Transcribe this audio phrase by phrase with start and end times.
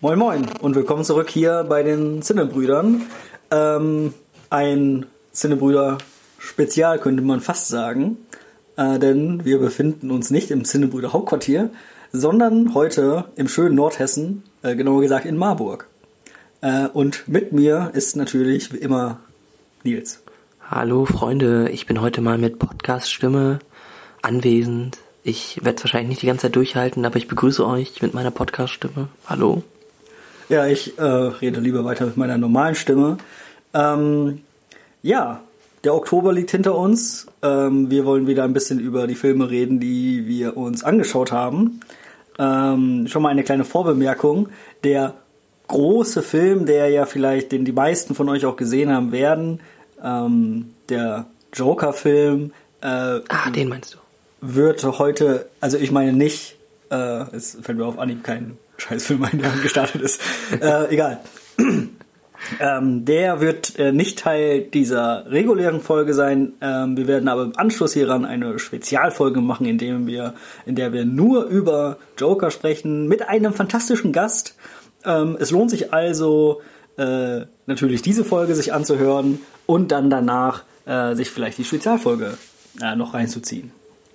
[0.00, 3.02] Moin Moin und willkommen zurück hier bei den Zinnebrüdern.
[3.50, 4.14] Ähm,
[4.48, 8.16] ein Zinnebrüder-Spezial könnte man fast sagen,
[8.76, 11.70] äh, denn wir befinden uns nicht im Zinnebrüder Hauptquartier,
[12.12, 15.88] sondern heute im schönen Nordhessen, äh, genauer gesagt in Marburg.
[16.60, 19.18] Äh, und mit mir ist natürlich wie immer
[19.82, 20.22] Nils.
[20.70, 23.58] Hallo Freunde, ich bin heute mal mit Podcast-Stimme
[24.22, 24.98] anwesend.
[25.24, 28.30] Ich werde es wahrscheinlich nicht die ganze Zeit durchhalten, aber ich begrüße euch mit meiner
[28.30, 29.08] Podcast-Stimme.
[29.26, 29.64] Hallo.
[30.48, 33.18] Ja, ich äh, rede lieber weiter mit meiner normalen Stimme.
[33.74, 34.40] Ähm,
[35.02, 35.42] ja,
[35.84, 37.26] der Oktober liegt hinter uns.
[37.42, 41.80] Ähm, wir wollen wieder ein bisschen über die Filme reden, die wir uns angeschaut haben.
[42.38, 44.48] Ähm, schon mal eine kleine Vorbemerkung.
[44.84, 45.14] Der
[45.68, 49.60] große Film, der ja vielleicht den die meisten von euch auch gesehen haben werden,
[50.02, 52.52] ähm, der Joker-Film.
[52.80, 53.98] Äh, ah, den meinst du?
[54.40, 56.56] Wird heute, also ich meine nicht,
[56.90, 60.20] äh, es fällt mir auf Anhieb kein Scheißfilm ein, der gestartet ist.
[60.60, 61.20] äh, egal.
[62.60, 66.52] Ähm, der wird äh, nicht Teil dieser regulären Folge sein.
[66.60, 70.92] Ähm, wir werden aber im Anschluss hieran eine Spezialfolge machen, in, dem wir, in der
[70.92, 74.56] wir nur über Joker sprechen, mit einem fantastischen Gast.
[75.04, 76.62] Ähm, es lohnt sich also,
[76.96, 82.38] äh, natürlich diese Folge sich anzuhören und dann danach äh, sich vielleicht die Spezialfolge
[82.80, 83.72] äh, noch reinzuziehen.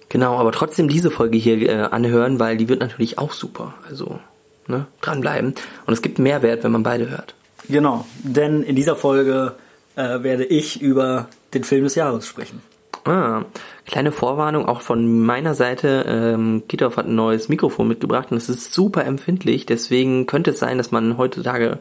[0.09, 3.73] Genau, aber trotzdem diese Folge hier äh, anhören, weil die wird natürlich auch super.
[3.89, 4.19] Also
[4.67, 5.55] ne, dranbleiben.
[5.85, 7.35] Und es gibt Mehrwert, wenn man beide hört.
[7.69, 9.53] Genau, denn in dieser Folge
[9.95, 12.61] äh, werde ich über den Film des Jahres sprechen.
[13.05, 13.43] Ah,
[13.85, 16.05] kleine Vorwarnung auch von meiner Seite.
[16.07, 19.65] Ähm, Kitov hat ein neues Mikrofon mitgebracht und es ist super empfindlich.
[19.65, 21.79] Deswegen könnte es sein, dass man heutzutage,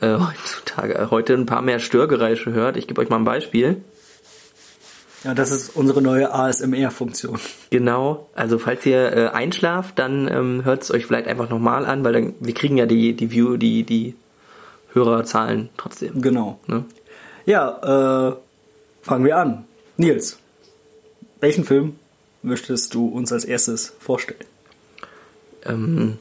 [0.00, 2.76] äh, heutzutage, äh, heute ein paar mehr Störgeräusche hört.
[2.76, 3.82] Ich gebe euch mal ein Beispiel.
[5.24, 7.38] Ja, das ist unsere neue ASMR-Funktion.
[7.68, 12.02] Genau, also falls ihr äh, einschlaft, dann ähm, hört es euch vielleicht einfach nochmal an,
[12.04, 14.14] weil dann, wir kriegen ja die, die View, die, die
[14.92, 16.22] Hörerzahlen trotzdem.
[16.22, 16.58] Genau.
[16.66, 16.84] Ne?
[17.44, 18.36] Ja, äh,
[19.02, 19.64] fangen wir an.
[19.98, 20.38] Nils,
[21.40, 21.96] welchen Film
[22.42, 24.40] möchtest du uns als erstes vorstellen?
[25.66, 26.16] Ähm,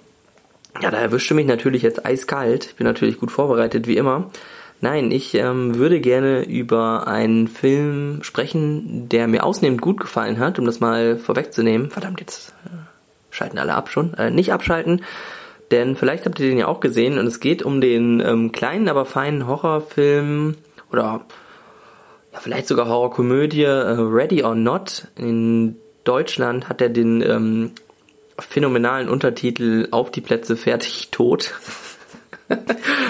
[0.82, 2.66] ja, da erwischte mich natürlich jetzt eiskalt.
[2.66, 4.30] Ich bin natürlich gut vorbereitet, wie immer.
[4.82, 10.58] Nein, ich ähm, würde gerne über einen Film sprechen, der mir ausnehmend gut gefallen hat,
[10.58, 11.90] um das mal vorwegzunehmen.
[11.90, 12.70] Verdammt, jetzt äh,
[13.30, 14.14] schalten alle ab schon.
[14.14, 15.04] Äh, nicht abschalten,
[15.72, 18.88] denn vielleicht habt ihr den ja auch gesehen und es geht um den ähm, kleinen,
[18.88, 20.56] aber feinen Horrorfilm
[20.92, 21.26] oder
[22.32, 25.08] ja, vielleicht sogar Horrorkomödie äh, Ready or Not.
[25.18, 25.76] In
[26.06, 27.72] Deutschland hat er den ähm,
[28.40, 31.54] phänomenalen Untertitel Auf die Plätze fertig tot.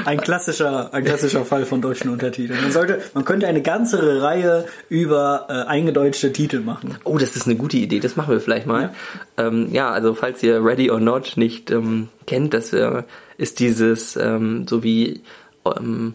[0.06, 2.62] ein klassischer, ein klassischer Fall von deutschen Untertiteln.
[2.62, 6.98] Man sollte, man könnte eine ganze Reihe über äh, eingedeutschte Titel machen.
[7.04, 8.00] Oh, das ist eine gute Idee.
[8.00, 8.94] Das machen wir vielleicht mal.
[9.38, 13.04] Ja, ähm, ja also falls ihr Ready or Not nicht ähm, kennt, das äh,
[13.38, 15.22] ist dieses ähm, so wie
[15.66, 16.14] ähm,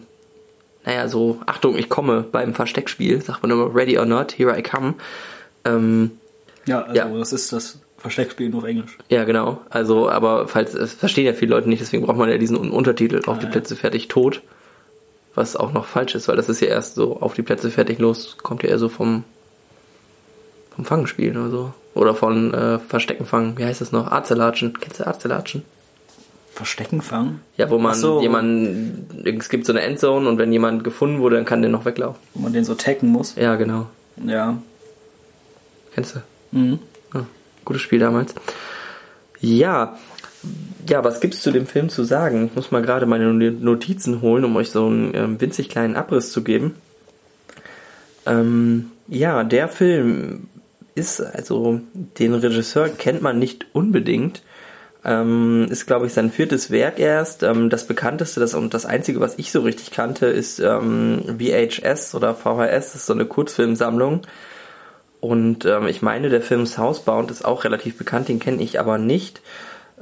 [0.85, 4.61] naja, so, Achtung, ich komme beim Versteckspiel, sagt man immer Ready or Not, Here I
[4.61, 4.93] Come.
[5.65, 6.11] Ähm,
[6.67, 7.17] ja, also ja.
[7.17, 8.99] das ist das Versteckspiel nur auf Englisch.
[9.09, 9.61] Ja, genau.
[9.71, 13.19] Also, aber falls es verstehen ja viele Leute nicht, deswegen braucht man ja diesen Untertitel
[13.25, 14.43] auf ah, die Plätze fertig tot.
[15.33, 17.97] Was auch noch falsch ist, weil das ist ja erst so auf die Plätze fertig
[17.97, 19.23] los, kommt ja eher so vom
[20.75, 21.73] vom Fangenspielen oder so.
[21.95, 23.57] Oder von äh, Versteckenfangen.
[23.57, 24.11] Wie heißt das noch?
[24.11, 24.79] Arzelatschen.
[24.79, 25.63] Kennst du Arzelatschen?
[26.53, 27.39] Versteckenfangen?
[27.57, 28.21] Ja, wo man so.
[28.21, 31.85] jemanden, es gibt so eine Endzone und wenn jemand gefunden wurde, dann kann der noch
[31.85, 32.21] weglaufen.
[32.33, 33.35] Wo man den so taggen muss?
[33.35, 33.87] Ja, genau.
[34.23, 34.57] Ja.
[35.95, 36.19] Kennst du?
[36.51, 36.79] Mhm.
[37.65, 38.33] Gutes Spiel damals.
[39.41, 39.97] Ja,
[40.87, 42.45] ja, was gibt's zu dem Film zu sagen?
[42.45, 46.31] Ich muss mal gerade meine Notizen holen, um euch so einen ähm, winzig kleinen Abriss
[46.31, 46.75] zu geben.
[48.25, 50.47] Ähm, ja, der Film
[50.93, 54.43] ist, also den Regisseur kennt man nicht unbedingt.
[55.03, 57.43] Ähm, ist, glaube ich, sein viertes Werk erst.
[57.43, 62.15] Ähm, das bekannteste das, und das einzige, was ich so richtig kannte, ist ähm, VHS
[62.15, 64.21] oder VHS, das ist so eine Kurzfilmsammlung
[65.25, 68.99] und ähm, ich meine, der Film Southbound ist auch relativ bekannt, den kenne ich aber
[68.99, 69.41] nicht.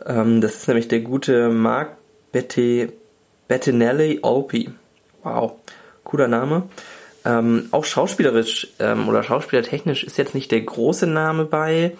[0.05, 1.95] Ähm, das ist nämlich der gute Mark
[2.33, 2.89] Betty,
[3.47, 4.71] Bettinelli Opie.
[5.23, 5.53] Wow,
[6.03, 6.63] cooler Name.
[7.23, 11.95] Ähm, auch schauspielerisch ähm, oder schauspielertechnisch ist jetzt nicht der große Name bei.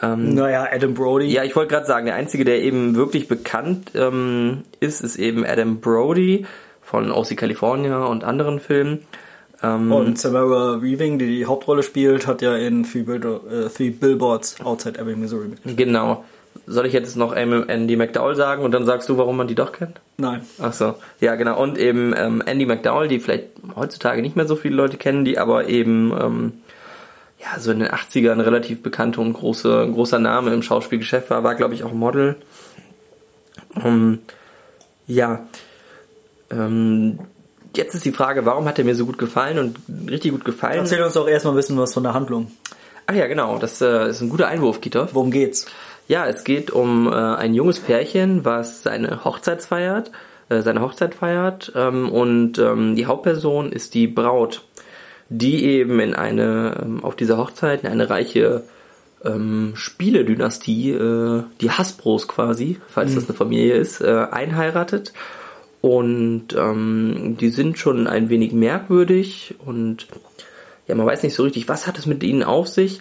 [0.00, 1.26] Ähm, naja, Adam Brody.
[1.26, 5.44] Ja, ich wollte gerade sagen, der einzige, der eben wirklich bekannt ähm, ist, ist eben
[5.44, 6.46] Adam Brody
[6.80, 9.04] von OC California und anderen Filmen.
[9.62, 13.20] Ähm, und Samara Weaving, die die Hauptrolle spielt, hat ja in Three, Bill
[13.50, 15.76] äh, Three Billboards Outside Ebbing, Missouri mitgespielt.
[15.76, 16.24] Genau.
[16.66, 19.72] Soll ich jetzt noch Andy McDowell sagen und dann sagst du, warum man die doch
[19.72, 20.00] kennt?
[20.18, 20.42] Nein.
[20.60, 20.94] Ach so.
[21.18, 21.60] Ja, genau.
[21.60, 25.38] Und eben ähm, Andy McDowell, die vielleicht heutzutage nicht mehr so viele Leute kennen, die
[25.38, 26.52] aber eben ähm,
[27.40, 31.54] ja so in den 80ern relativ bekannte und große, großer Name im Schauspielgeschäft war, war
[31.54, 32.36] glaube ich auch Model.
[33.74, 34.18] Um, ähm,
[35.06, 35.46] Ja.
[36.50, 37.18] Ähm,
[37.76, 40.78] jetzt ist die Frage, warum hat er mir so gut gefallen und richtig gut gefallen?
[40.78, 42.50] Erzähl uns doch erstmal ein bisschen was von der Handlung.
[43.06, 43.58] Ach ja, genau.
[43.58, 45.14] Das äh, ist ein guter Einwurf, Kitov.
[45.14, 45.66] Worum geht's?
[46.08, 50.10] Ja, es geht um äh, ein junges Pärchen, was seine Hochzeit feiert,
[50.48, 54.62] äh, seine Hochzeit feiert ähm, und ähm, die Hauptperson ist die Braut,
[55.28, 58.64] die eben in eine ähm, auf dieser Hochzeit in eine reiche
[59.24, 65.12] ähm, Spieledynastie, äh, die Hasbros quasi, falls das eine Familie ist, äh, einheiratet
[65.82, 70.06] und ähm, die sind schon ein wenig merkwürdig und
[70.86, 73.00] ja, man weiß nicht so richtig, was hat es mit ihnen auf sich.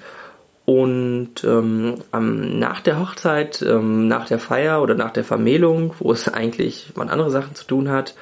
[0.65, 6.27] Und ähm, nach der Hochzeit, ähm, nach der Feier oder nach der Vermählung, wo es
[6.27, 8.15] eigentlich man andere Sachen zu tun hat,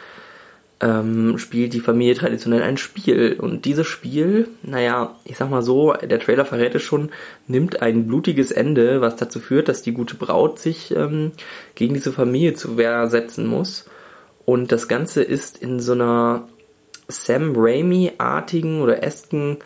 [0.82, 3.38] ähm, spielt die Familie traditionell ein Spiel.
[3.40, 7.12] Und dieses Spiel, naja, ich sag mal so, der Trailer verrät es schon,
[7.48, 11.32] nimmt ein blutiges Ende, was dazu führt, dass die gute Braut sich ähm,
[11.76, 13.86] gegen diese Familie zu Wehr setzen muss.
[14.50, 16.48] Und das Ganze ist in so einer
[17.08, 19.58] Sam Raimi-artigen oder esken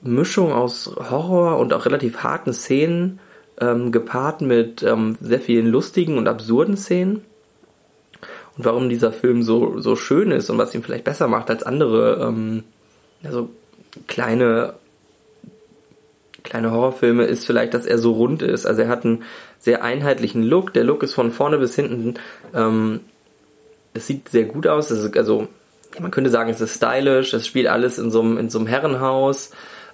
[0.00, 3.20] Mischung aus Horror und auch relativ harten Szenen,
[3.60, 7.22] ähm, gepaart mit ähm, sehr vielen lustigen und absurden Szenen.
[8.56, 11.62] Und warum dieser Film so, so schön ist und was ihn vielleicht besser macht als
[11.62, 12.64] andere, ähm,
[13.24, 13.50] also
[14.06, 14.72] kleine,
[16.44, 18.64] kleine Horrorfilme, ist vielleicht, dass er so rund ist.
[18.64, 19.22] Also er hat einen
[19.58, 20.72] sehr einheitlichen Look.
[20.72, 22.14] Der Look ist von vorne bis hinten,
[22.54, 23.00] ähm,
[23.94, 24.92] es sieht sehr gut aus.
[24.92, 25.48] also
[25.94, 28.58] ja, man könnte sagen, es ist stylisch, es spielt alles in so einem, in so
[28.58, 29.52] einem Herrenhaus,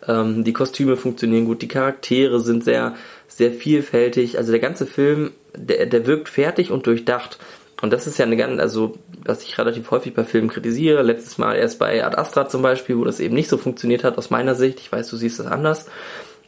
[0.08, 2.94] ähm, die Kostüme funktionieren gut, die Charaktere sind sehr,
[3.28, 4.38] sehr vielfältig.
[4.38, 7.38] Also der ganze Film, der, der wirkt fertig und durchdacht.
[7.82, 11.38] Und das ist ja eine ganz, also was ich relativ häufig bei Filmen kritisiere, letztes
[11.38, 14.30] Mal erst bei Ad Astra zum Beispiel, wo das eben nicht so funktioniert hat aus
[14.30, 14.80] meiner Sicht.
[14.80, 15.86] Ich weiß, du siehst das anders.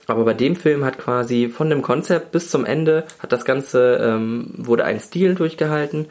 [0.07, 3.99] Aber bei dem Film hat quasi von dem Konzept bis zum Ende hat das Ganze
[4.03, 6.09] ähm, wurde ein Stil durchgehalten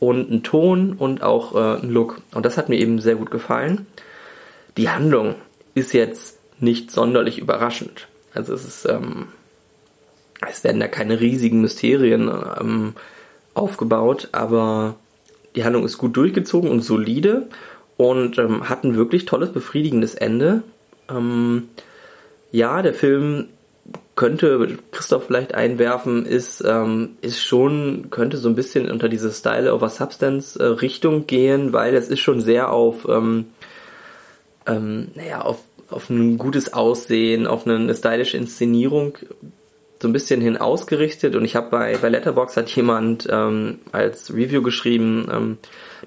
[0.00, 2.22] und ein Ton und auch äh, ein Look.
[2.34, 3.86] Und das hat mir eben sehr gut gefallen.
[4.76, 5.36] Die Handlung
[5.74, 8.08] ist jetzt nicht sonderlich überraschend.
[8.34, 9.28] Also es ist, ähm,
[10.48, 12.30] es werden da keine riesigen Mysterien
[12.60, 12.94] ähm,
[13.54, 14.96] aufgebaut, aber
[15.54, 17.48] die Handlung ist gut durchgezogen und solide
[17.96, 20.62] und ähm, hat ein wirklich tolles, befriedigendes Ende.
[21.10, 21.68] Ähm,
[22.52, 23.48] ja, der Film
[24.14, 29.72] könnte Christoph vielleicht einwerfen, ist, ähm, ist schon, könnte so ein bisschen unter diese Style
[29.72, 33.46] over Substance äh, Richtung gehen, weil es ist schon sehr auf, ähm,
[34.66, 39.16] ähm, naja, auf, auf ein gutes Aussehen, auf eine stylische Inszenierung
[40.02, 44.32] so ein bisschen hin ausgerichtet und ich habe bei, bei Letterbox hat jemand ähm, als
[44.32, 45.58] Review geschrieben, ähm,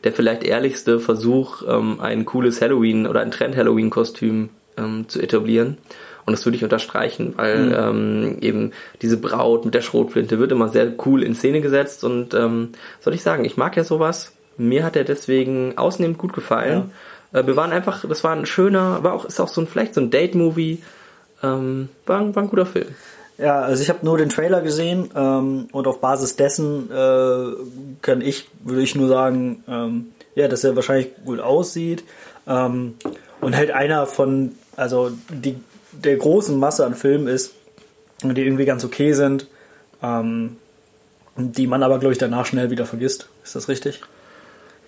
[0.04, 5.78] der vielleicht ehrlichste Versuch, ähm, ein cooles Halloween oder ein Trend-Halloween-Kostüm ähm, zu etablieren.
[6.26, 7.74] Und das würde ich unterstreichen, weil mhm.
[7.74, 8.72] ähm, eben
[9.02, 12.70] diese Braut mit der Schrotflinte wird immer sehr cool in Szene gesetzt und ähm,
[13.02, 14.32] soll ich sagen, ich mag ja sowas.
[14.58, 16.92] Mir hat er deswegen ausnehmend gut gefallen.
[17.34, 17.40] Ja.
[17.42, 19.94] Äh, wir waren einfach, das war ein schöner, war auch, ist auch so ein, vielleicht
[19.94, 20.82] so ein Date-Movie.
[21.42, 22.88] Ähm, war, war ein guter Film.
[23.38, 27.46] Ja, also ich habe nur den Trailer gesehen ähm, und auf Basis dessen äh,
[28.02, 32.04] kann ich, würde ich nur sagen, ähm, ja, dass er wahrscheinlich gut aussieht
[32.48, 32.96] ähm,
[33.42, 35.56] und halt einer von, also die
[35.94, 37.54] der großen Masse an Filmen ist,
[38.22, 39.48] die irgendwie ganz okay sind,
[40.02, 40.58] ähm,
[41.36, 43.28] die man aber, glaube ich, danach schnell wieder vergisst.
[43.44, 44.02] Ist das richtig?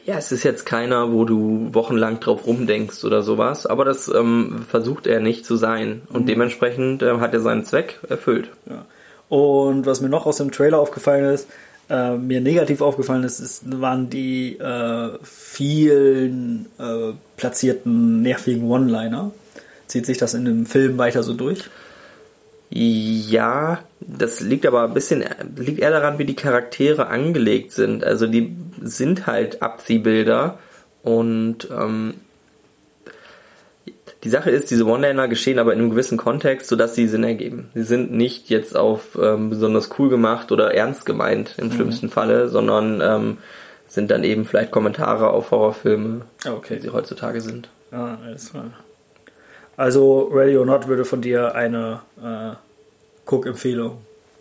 [0.06, 4.64] Ja, es ist jetzt keiner, wo du wochenlang drauf rumdenkst oder sowas, aber das ähm,
[4.70, 6.28] versucht er nicht zu sein und mhm.
[6.28, 8.50] dementsprechend äh, hat er seinen Zweck erfüllt.
[8.70, 8.86] Ja.
[9.30, 11.48] Und was mir noch aus dem Trailer aufgefallen ist,
[11.90, 19.32] äh, mir negativ aufgefallen ist, ist waren die äh, vielen äh, platzierten nervigen One-Liner.
[19.88, 21.70] Zieht sich das in dem Film weiter so durch?
[22.70, 25.24] Ja, das liegt aber ein bisschen,
[25.56, 28.04] liegt eher daran, wie die Charaktere angelegt sind.
[28.04, 30.58] Also die sind halt Abziehbilder
[31.04, 32.16] und ähm,
[34.24, 37.70] die Sache ist, diese One-Liner geschehen aber in einem gewissen Kontext, sodass sie Sinn ergeben.
[37.76, 41.74] Sie sind nicht jetzt auf ähm, besonders cool gemacht oder ernst gemeint im mhm.
[41.74, 43.38] schlimmsten Falle, sondern ähm,
[43.88, 46.78] sind dann eben vielleicht Kommentare auf Horrorfilme, okay.
[46.78, 47.70] wie sie heutzutage sind.
[47.92, 48.72] Ja, alles klar.
[49.78, 52.56] Also Ready or Not würde von dir eine äh,
[53.26, 53.98] Cook-Empfehlung.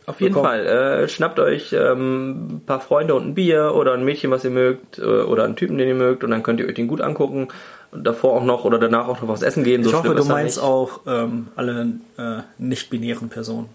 [0.06, 0.50] Auf jeden bekommen.
[0.50, 0.66] Fall.
[0.66, 4.50] Äh, schnappt euch ähm, ein paar Freunde und ein Bier oder ein Mädchen, was ihr
[4.50, 7.00] mögt, äh, oder einen Typen, den ihr mögt, und dann könnt ihr euch den gut
[7.00, 7.48] angucken.
[7.90, 9.80] Und davor auch noch oder danach auch noch was essen gehen.
[9.80, 13.68] Ich so hoffe, du meinst auch ähm, alle äh, nicht-binären Personen.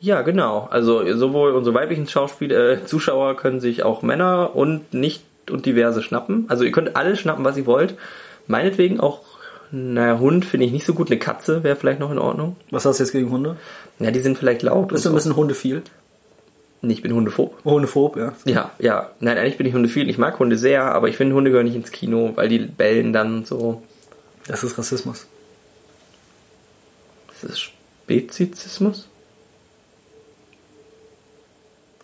[0.00, 0.68] Ja, genau.
[0.70, 6.02] Also sowohl unsere weiblichen Schauspieler, äh, Zuschauer können sich auch Männer und nicht und diverse
[6.02, 6.44] schnappen.
[6.48, 7.94] Also ihr könnt alles schnappen, was ihr wollt.
[8.48, 9.22] Meinetwegen auch
[9.76, 11.10] naja, Hund finde ich nicht so gut.
[11.10, 12.56] Eine Katze wäre vielleicht noch in Ordnung.
[12.70, 13.56] Was hast du jetzt gegen Hunde?
[13.98, 14.88] Ja, die sind vielleicht laut.
[14.88, 15.82] Bist du ein bisschen Hunde viel?
[16.80, 17.62] Nee, ich bin hundephob.
[17.64, 18.32] Hundephob, ja.
[18.46, 19.10] Ja, ja.
[19.20, 20.08] Nein, eigentlich bin ich hundephil.
[20.08, 23.12] Ich mag Hunde sehr, aber ich finde, Hunde gehören nicht ins Kino, weil die bellen
[23.12, 23.82] dann so.
[24.46, 25.26] Das ist Rassismus.
[27.32, 29.08] Ist das Spezizismus?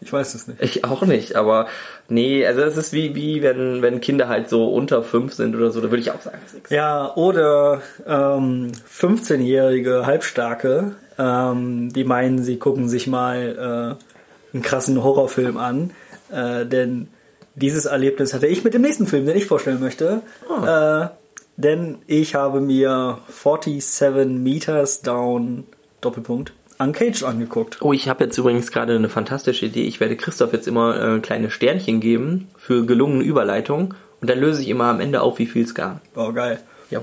[0.03, 0.61] Ich weiß es nicht.
[0.61, 1.67] Ich auch nicht, aber
[2.09, 5.71] nee, also es ist wie, wie wenn, wenn Kinder halt so unter fünf sind oder
[5.71, 6.71] so, da würde ich auch sagen, ist.
[6.71, 15.03] Ja, oder ähm, 15-jährige Halbstarke, ähm, die meinen, sie gucken sich mal äh, einen krassen
[15.03, 15.93] Horrorfilm an,
[16.33, 17.09] äh, denn
[17.55, 20.23] dieses Erlebnis hatte ich mit dem nächsten Film, den ich vorstellen möchte.
[20.67, 21.09] Äh,
[21.57, 25.65] denn ich habe mir 47 Meters Down
[26.01, 27.79] Doppelpunkt Uncaged angeguckt.
[27.81, 29.85] Oh, ich habe jetzt übrigens gerade eine fantastische Idee.
[29.85, 34.62] Ich werde Christoph jetzt immer äh, kleine Sternchen geben für gelungene Überleitung und dann löse
[34.62, 36.01] ich immer am Ende auf, wie viel es gab.
[36.15, 36.61] Oh, geil.
[36.91, 37.01] Ja.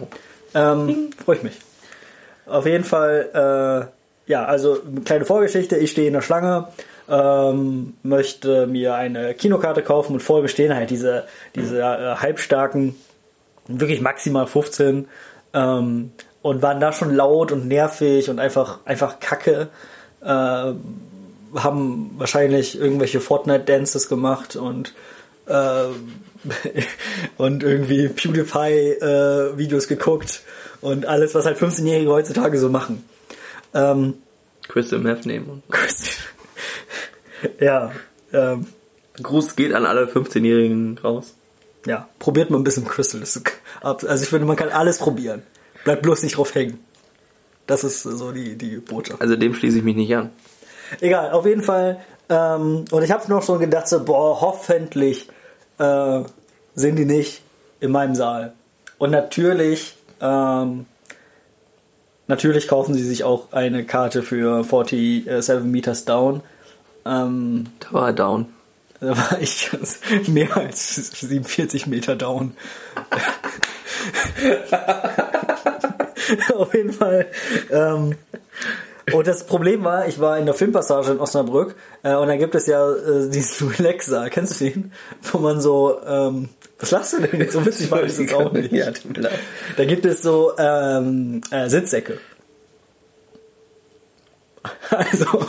[0.53, 1.57] Ähm, Freue ich mich.
[2.45, 3.29] Auf jeden Fall,
[4.27, 5.77] äh, ja, also kleine Vorgeschichte.
[5.77, 6.67] Ich stehe in der Schlange,
[7.07, 12.95] ähm, möchte mir eine Kinokarte kaufen und vorher bestehen halt diese, diese äh, halbstarken,
[13.67, 15.07] wirklich maximal 15,
[15.53, 19.69] ähm, und waren da schon laut und nervig und einfach, einfach kacke.
[20.21, 20.73] Äh,
[21.55, 24.93] haben wahrscheinlich irgendwelche Fortnite-Dances gemacht und
[25.47, 25.85] äh,
[27.37, 30.41] und irgendwie PewDiePie-Videos geguckt
[30.81, 33.03] und alles, was halt 15-Jährige heutzutage so machen.
[33.73, 34.15] Ähm,
[34.67, 35.63] Crystal Meth nehmen.
[37.59, 37.91] ja.
[38.31, 38.67] Ähm,
[39.21, 41.33] Gruß geht an alle 15-Jährigen raus.
[41.85, 43.21] ja, probiert mal ein bisschen Crystal.
[43.81, 45.43] Also ich finde, man kann alles probieren.
[45.89, 46.77] Bleibt bloß nicht drauf hängen.
[47.65, 49.23] Das ist so die, die Botschaft.
[49.23, 50.29] Also dem schließe ich mich nicht an.
[51.01, 51.99] Egal, auf jeden Fall.
[52.29, 55.27] Ähm, und ich habe noch schon gedacht, so, boah, hoffentlich
[55.79, 56.21] äh,
[56.75, 57.41] sind die nicht
[57.79, 58.53] in meinem Saal.
[58.99, 60.85] Und natürlich, ähm,
[62.27, 66.43] natürlich kaufen sie sich auch eine Karte für 47 Meters Down.
[67.03, 68.45] Ähm, Da war er down.
[68.99, 69.71] da war ich
[70.27, 72.55] mehr als 47 Meter down.
[76.55, 77.27] Auf jeden Fall.
[77.71, 78.15] Ähm,
[79.13, 82.55] und das Problem war, ich war in der Filmpassage in Osnabrück äh, und da gibt
[82.55, 84.91] es ja äh, diesen Relaxer, kennst du den?
[85.31, 87.53] Wo man so, ähm, was lachst du denn jetzt?
[87.53, 88.71] So witzig war ich das auch nicht.
[88.71, 89.39] Ja, tut mir leid.
[89.77, 92.19] Da gibt es so ähm, äh, Sitzsäcke.
[94.89, 95.25] Also,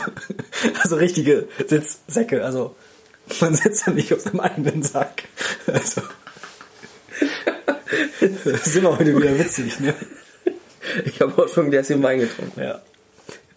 [0.81, 2.43] also richtige Sitzsäcke.
[2.43, 2.75] Also
[3.39, 5.23] man sitzt ja nicht auf seinem eigenen Sack.
[5.67, 6.01] Also,
[8.19, 9.93] das sind wir heute wieder witzig, ne?
[11.05, 12.61] Ich habe auch schon ein Gläschen Wein getrunken.
[12.61, 12.81] Ja.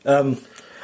[0.05, 0.39] Ähm,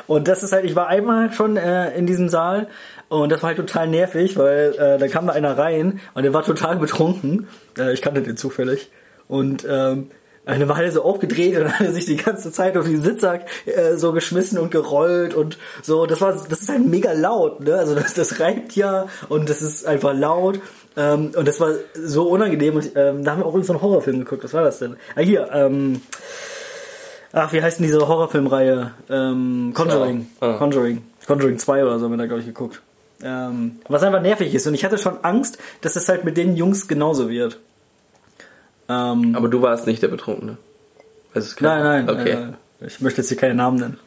[0.07, 2.69] und das ist halt, ich war einmal schon äh, in diesem Saal
[3.09, 6.35] und das war halt total nervig, weil äh, da kam da einer rein und der
[6.35, 7.49] war total betrunken.
[7.79, 8.91] Äh, ich kannte den zufällig.
[9.29, 10.11] Und ähm,
[10.47, 14.13] dann war so aufgedreht und hat sich die ganze Zeit auf den Sitzsack äh, so
[14.13, 16.07] geschmissen und gerollt und so.
[16.07, 17.77] Das war, das ist halt mega laut, ne?
[17.77, 20.61] Also das, das reibt ja und das ist einfach laut.
[20.97, 22.75] Ähm, und das war so unangenehm.
[22.77, 24.45] Und ähm, da haben wir auch übrigens so einen Horrorfilm geguckt.
[24.45, 24.97] Was war das denn?
[25.15, 26.03] Ah, hier, ähm,
[27.33, 28.91] Ach, wie heißt denn diese Horrorfilmreihe?
[29.09, 30.27] Ähm, Conjuring.
[30.41, 30.55] Ja.
[30.55, 30.59] Ah.
[30.59, 31.03] Conjuring.
[31.27, 32.83] Conjuring 2 oder so haben wir da, glaube ich, geguckt.
[33.23, 34.67] Ähm, was einfach nervig ist.
[34.67, 37.61] Und ich hatte schon Angst, dass es halt mit den Jungs genauso wird.
[38.89, 40.57] Ähm, Aber du warst nicht der Betrunkene.
[41.57, 41.85] Klar.
[41.85, 42.21] nein, nein.
[42.21, 42.33] Okay.
[42.81, 43.99] Äh, ich möchte jetzt hier keine Namen nennen.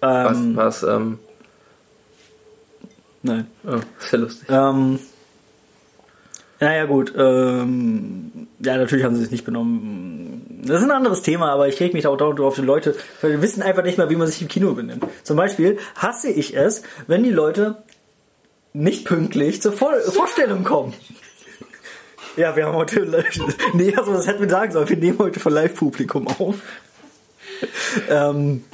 [0.00, 1.18] was, Ähm, was, ähm,
[3.22, 3.46] Nein.
[3.66, 3.80] oh,
[4.12, 4.48] ja lustig.
[4.48, 5.00] Ähm,
[6.60, 7.14] naja, gut.
[7.16, 10.58] Ähm, ja, natürlich haben sie sich nicht benommen.
[10.62, 13.30] Das ist ein anderes Thema, aber ich reg mich auch dauernd drauf, die Leute, weil
[13.32, 15.04] wir wissen einfach nicht mehr, wie man sich im Kino benimmt.
[15.22, 17.82] Zum Beispiel hasse ich es, wenn die Leute
[18.74, 20.92] nicht pünktlich zur Vor Vorstellung kommen.
[22.36, 23.00] Ja, wir haben heute.
[23.72, 24.88] Nee, also das hätten wir sagen sollen.
[24.88, 26.56] Wir nehmen heute für Live-Publikum auf.
[28.08, 28.64] ähm,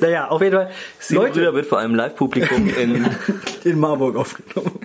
[0.00, 0.70] naja, auf jeden Fall.
[1.10, 3.06] Brüder wird vor allem Live-Publikum in
[3.64, 4.80] in Marburg aufgenommen.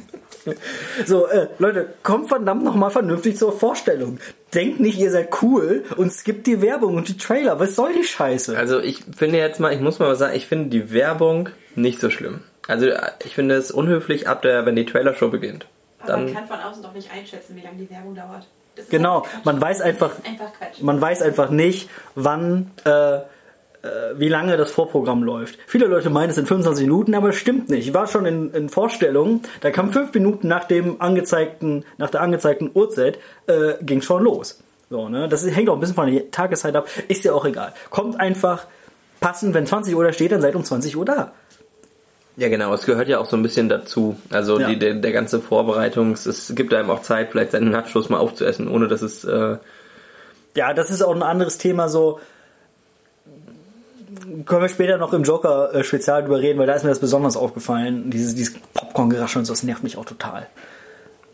[1.05, 4.19] So, äh, Leute, kommt verdammt nochmal vernünftig zur Vorstellung.
[4.53, 7.59] Denkt nicht, ihr seid cool und skippt die Werbung und die Trailer.
[7.59, 8.57] Was soll die Scheiße?
[8.57, 11.99] Also ich finde jetzt mal, ich muss mal was sagen, ich finde die Werbung nicht
[11.99, 12.41] so schlimm.
[12.67, 12.87] Also
[13.25, 15.67] ich finde es unhöflich ab der, wenn die Trailershow beginnt.
[15.99, 18.47] Aber man Dann, kann von außen doch nicht einschätzen, wie lange die Werbung dauert.
[18.75, 23.21] Das ist Genau, man weiß einfach, einfach man weiß einfach nicht, wann, äh, äh,
[24.15, 25.57] wie lange das Vorprogramm läuft.
[25.67, 27.87] Viele Leute meinen, es sind 25 Minuten, aber es stimmt nicht.
[27.87, 32.21] Ich war schon in, in Vorstellungen, da kam fünf Minuten nach dem angezeigten, nach der
[32.21, 34.61] angezeigten Uhrzeit, äh, ging schon los.
[34.89, 35.27] So, ne?
[35.27, 36.87] Das hängt auch ein bisschen von der Tageszeit ab.
[37.07, 37.73] Ist ja auch egal.
[37.89, 38.67] Kommt einfach
[39.19, 41.31] passend, wenn 20 Uhr da steht, dann seid um 20 Uhr da.
[42.35, 44.15] ja genau, es gehört ja auch so ein bisschen dazu.
[44.29, 44.67] Also Ja.
[44.69, 48.67] die, der, der ganze Vorbereitungs, es gibt einem auch Zeit, vielleicht seine Nachos mal aufzuessen,
[48.67, 49.57] ohne dass es, äh,
[50.55, 52.19] Ja, das ist auch ein anderes Thema, so
[54.45, 58.09] können wir später noch im Joker-Spezial drüber reden, weil da ist mir das besonders aufgefallen,
[58.09, 60.47] dieses, dieses Pop Popcorn-Geraschel und so, das nervt mich auch total.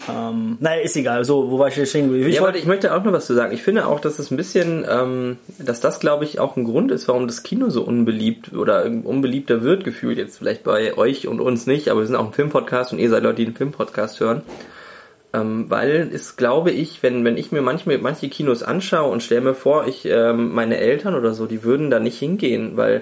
[0.10, 1.26] Ähm, naja, ist egal.
[1.26, 2.30] So, wo war ich jetzt stehen geblieben?
[2.30, 3.54] Ich Ja, wollte- ich möchte auch noch was zu sagen.
[3.54, 6.90] Ich finde auch, dass es ein bisschen, ähm, dass das, glaube ich, auch ein Grund
[6.92, 11.42] ist, warum das Kino so unbeliebt oder unbeliebter wird, gefühlt jetzt vielleicht bei euch und
[11.42, 14.22] uns nicht, aber wir sind auch ein Filmpodcast und ihr seid Leute, die einen Filmpodcast
[14.22, 14.42] hören.
[15.32, 19.42] Ähm, weil es, glaube ich, wenn, wenn ich mir manchmal manche Kinos anschaue und stelle
[19.42, 23.02] mir vor, ich, ähm, meine Eltern oder so, die würden da nicht hingehen, weil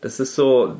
[0.00, 0.76] das ist so,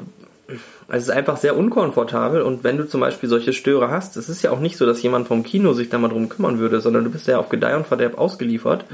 [0.88, 4.42] es ist einfach sehr unkomfortabel und wenn du zum Beispiel solche Störe hast, es ist
[4.42, 7.04] ja auch nicht so, dass jemand vom Kino sich da mal drum kümmern würde, sondern
[7.04, 8.84] du bist ja auf Gedeih und Verderb ausgeliefert.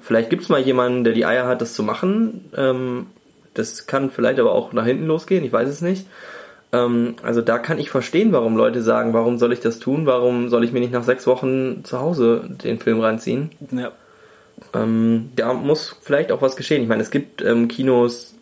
[0.00, 2.50] Vielleicht gibt's mal jemanden, der die Eier hat, das zu machen.
[2.56, 3.06] Ähm,
[3.54, 6.06] das kann vielleicht aber auch nach hinten losgehen, ich weiß es nicht.
[6.72, 10.06] Ähm, also da kann ich verstehen, warum Leute sagen, warum soll ich das tun?
[10.06, 13.50] Warum soll ich mir nicht nach sechs Wochen zu Hause den Film reinziehen?
[13.70, 13.92] ja.
[14.74, 16.82] Ähm, da muss vielleicht auch was geschehen.
[16.82, 18.34] Ich meine, es gibt ähm, Kinos,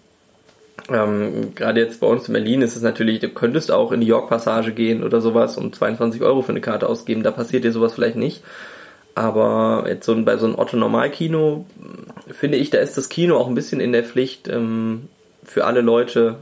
[0.88, 4.06] ähm, gerade jetzt bei uns in Berlin ist es natürlich, du könntest auch in die
[4.06, 7.94] York-Passage gehen oder sowas und 22 Euro für eine Karte ausgeben, da passiert dir sowas
[7.94, 8.42] vielleicht nicht.
[9.14, 11.66] Aber jetzt so bei so einem Otto-Normal-Kino
[12.30, 15.08] finde ich, da ist das Kino auch ein bisschen in der Pflicht, ähm,
[15.42, 16.36] für alle Leute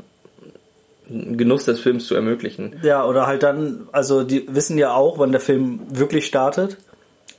[1.08, 2.78] Genuss des Films zu ermöglichen.
[2.82, 6.76] Ja, oder halt dann, also die wissen ja auch, wann der Film wirklich startet,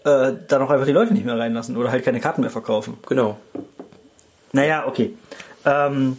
[0.03, 2.97] äh, dann auch einfach die Leute nicht mehr reinlassen oder halt keine Karten mehr verkaufen.
[3.07, 3.37] Genau.
[4.53, 5.13] Naja, okay.
[5.65, 6.17] Ähm,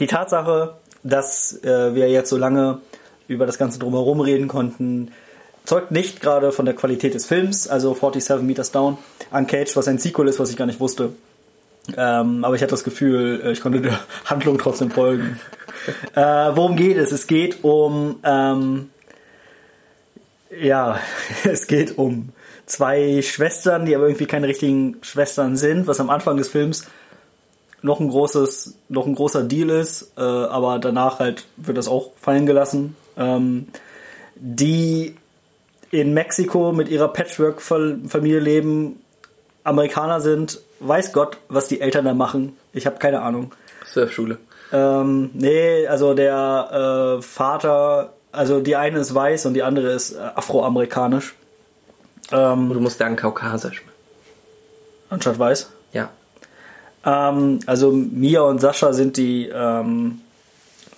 [0.00, 2.80] die Tatsache, dass äh, wir jetzt so lange
[3.28, 5.12] über das Ganze drumherum reden konnten,
[5.64, 8.98] zeugt nicht gerade von der Qualität des Films, also 47 Meters Down,
[9.30, 11.10] Uncaged, was ein Sequel ist, was ich gar nicht wusste.
[11.96, 15.40] Ähm, aber ich hatte das Gefühl, äh, ich konnte der Handlung trotzdem folgen.
[16.14, 17.12] äh, worum geht es?
[17.12, 18.90] Es geht um, ähm,
[20.50, 20.98] ja,
[21.44, 22.30] es geht um
[22.66, 26.86] zwei Schwestern, die aber irgendwie keine richtigen Schwestern sind, was am Anfang des Films
[27.82, 32.12] noch ein großes, noch ein großer Deal ist, äh, aber danach halt wird das auch
[32.20, 32.96] fallen gelassen.
[33.16, 33.68] Ähm,
[34.36, 35.16] die
[35.90, 39.00] in Mexiko mit ihrer Patchwork-Familie leben,
[39.64, 42.56] Amerikaner sind, weiß Gott, was die Eltern da machen.
[42.72, 43.52] Ich habe keine Ahnung.
[43.84, 44.38] Surfschule.
[44.72, 50.12] Ähm, nee, also der äh, Vater, also die eine ist weiß und die andere ist
[50.12, 51.34] äh, afroamerikanisch.
[52.30, 53.82] Ähm, Du musst sagen kaukasisch.
[55.10, 55.70] anstatt weiß.
[55.92, 56.08] Ja.
[57.04, 60.20] Ähm, also Mia und Sascha sind die, ähm,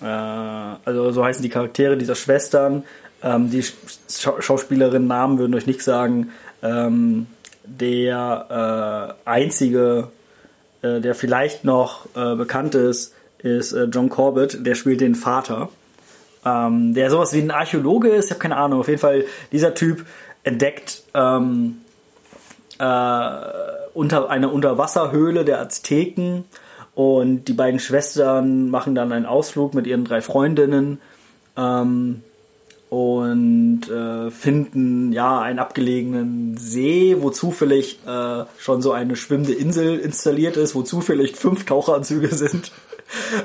[0.01, 2.83] äh, also so heißen die Charaktere dieser Schwestern.
[3.21, 3.65] Ähm, die
[4.09, 6.31] Schau Schauspielerinnen Namen würden euch nichts sagen.
[6.63, 7.27] Ähm,
[7.65, 10.09] der äh, einzige,
[10.81, 14.65] äh, der vielleicht noch äh, bekannt ist, ist äh, John Corbett.
[14.65, 15.69] Der spielt den Vater.
[16.45, 18.25] Ähm, der sowas wie ein Archäologe ist.
[18.25, 18.79] Ich habe keine Ahnung.
[18.79, 20.05] Auf jeden Fall dieser Typ
[20.43, 21.77] entdeckt ähm,
[22.79, 23.29] äh,
[23.93, 26.45] unter eine Unterwasserhöhle der Azteken
[26.93, 30.99] und die beiden Schwestern machen dann einen Ausflug mit ihren drei Freundinnen
[31.57, 32.21] ähm,
[32.89, 39.99] und äh, finden ja einen abgelegenen See, wo zufällig äh, schon so eine schwimmende Insel
[39.99, 42.71] installiert ist, wo zufällig fünf Taucheranzüge sind.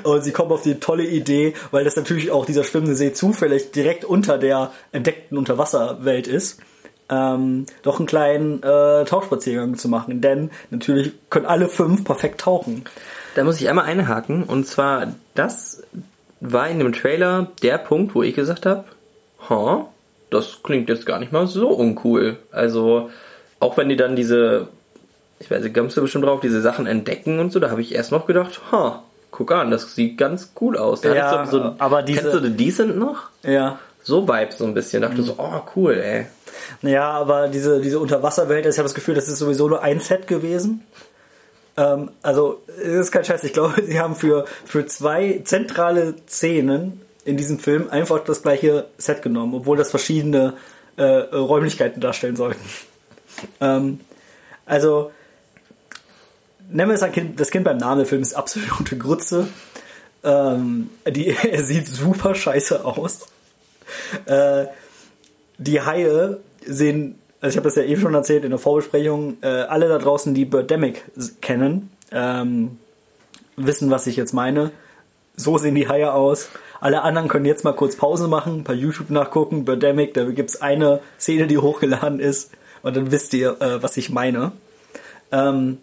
[0.03, 3.71] Und sie kommen auf die tolle Idee, weil das natürlich auch dieser schwimmende See zufällig
[3.71, 6.59] direkt unter der entdeckten Unterwasserwelt ist,
[7.09, 10.21] ähm, doch einen kleinen äh, Tauchspaziergang zu machen.
[10.21, 12.85] Denn natürlich können alle fünf perfekt tauchen.
[13.35, 15.83] Da muss ich einmal einhaken und zwar das
[16.41, 18.83] war in dem Trailer der Punkt, wo ich gesagt habe,
[19.49, 19.87] ha,
[20.31, 22.37] das klingt jetzt gar nicht mal so uncool.
[22.51, 23.09] Also
[23.59, 24.67] auch wenn die dann diese,
[25.39, 27.93] ich weiß nicht, kommst du bestimmt drauf, diese Sachen entdecken und so, da habe ich
[27.93, 31.01] erst noch gedacht, ha, guck an, das sieht ganz cool aus.
[31.01, 33.29] Da Ja, so, so, aber diese- kennst du The Decent noch?
[33.43, 33.79] Ja.
[34.03, 35.01] So Vibes so ein bisschen.
[35.01, 36.27] Dachte so, oh cool, ey.
[36.81, 40.27] Naja, aber diese, diese Unterwasserwelt, ich habe das Gefühl, das ist sowieso nur ein Set
[40.27, 40.83] gewesen.
[41.77, 43.43] Ähm, also, es ist kein Scheiß.
[43.43, 48.87] Ich glaube, sie haben für, für zwei zentrale Szenen in diesem Film einfach das gleiche
[48.97, 50.53] Set genommen, obwohl das verschiedene
[50.97, 52.61] äh, Räumlichkeiten darstellen sollten.
[53.61, 54.01] Ähm,
[54.65, 55.11] also,
[56.71, 59.47] nennen wir es ein kind, das Kind beim Namen, der Film ist absolute Grütze.
[60.23, 63.27] Ähm, die, er sieht super scheiße aus.
[64.25, 64.65] Äh,
[65.57, 69.47] die Haie sehen, also ich habe das ja eben schon erzählt in der Vorbesprechung, äh,
[69.47, 71.03] alle da draußen, die Birdemic
[71.41, 72.77] kennen, ähm,
[73.57, 74.71] wissen, was ich jetzt meine.
[75.35, 76.49] So sehen die Haie aus.
[76.79, 80.99] Alle anderen können jetzt mal kurz Pause machen, bei YouTube nachgucken, Birdemic, da gibt's eine
[81.19, 84.51] Szene, die hochgeladen ist und dann wisst ihr, äh, was ich meine.
[85.31, 85.77] Ähm,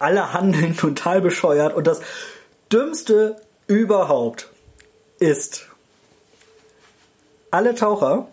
[0.00, 2.00] alle handeln total bescheuert und das
[2.72, 3.36] Dümmste
[3.68, 4.48] überhaupt
[5.20, 5.68] ist,
[7.52, 8.26] alle Taucher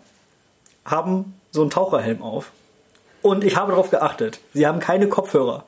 [0.84, 2.50] haben so einen Taucherhelm auf.
[3.20, 4.40] Und ich habe darauf geachtet.
[4.54, 5.64] Sie haben keine Kopfhörer.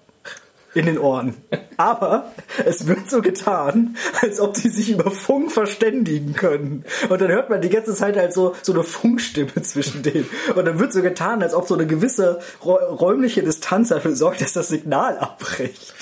[0.74, 1.36] In den Ohren.
[1.76, 2.32] Aber
[2.64, 6.84] es wird so getan, als ob die sich über Funk verständigen können.
[7.08, 10.28] Und dann hört man die ganze Zeit halt so, so eine Funkstimme zwischen denen.
[10.54, 14.52] Und dann wird so getan, als ob so eine gewisse räumliche Distanz dafür sorgt, dass
[14.52, 15.94] das Signal abbricht.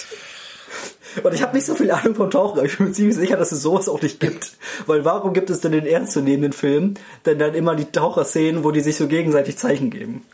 [1.23, 3.37] Und ich habe nicht so viel Ahnung vom Tauchen, aber ich bin mir ziemlich sicher,
[3.37, 4.53] dass es sowas auch nicht gibt.
[4.87, 8.81] Weil warum gibt es denn den ernstzunehmenden Film denn dann immer die Taucherszenen, wo die
[8.81, 10.25] sich so gegenseitig Zeichen geben?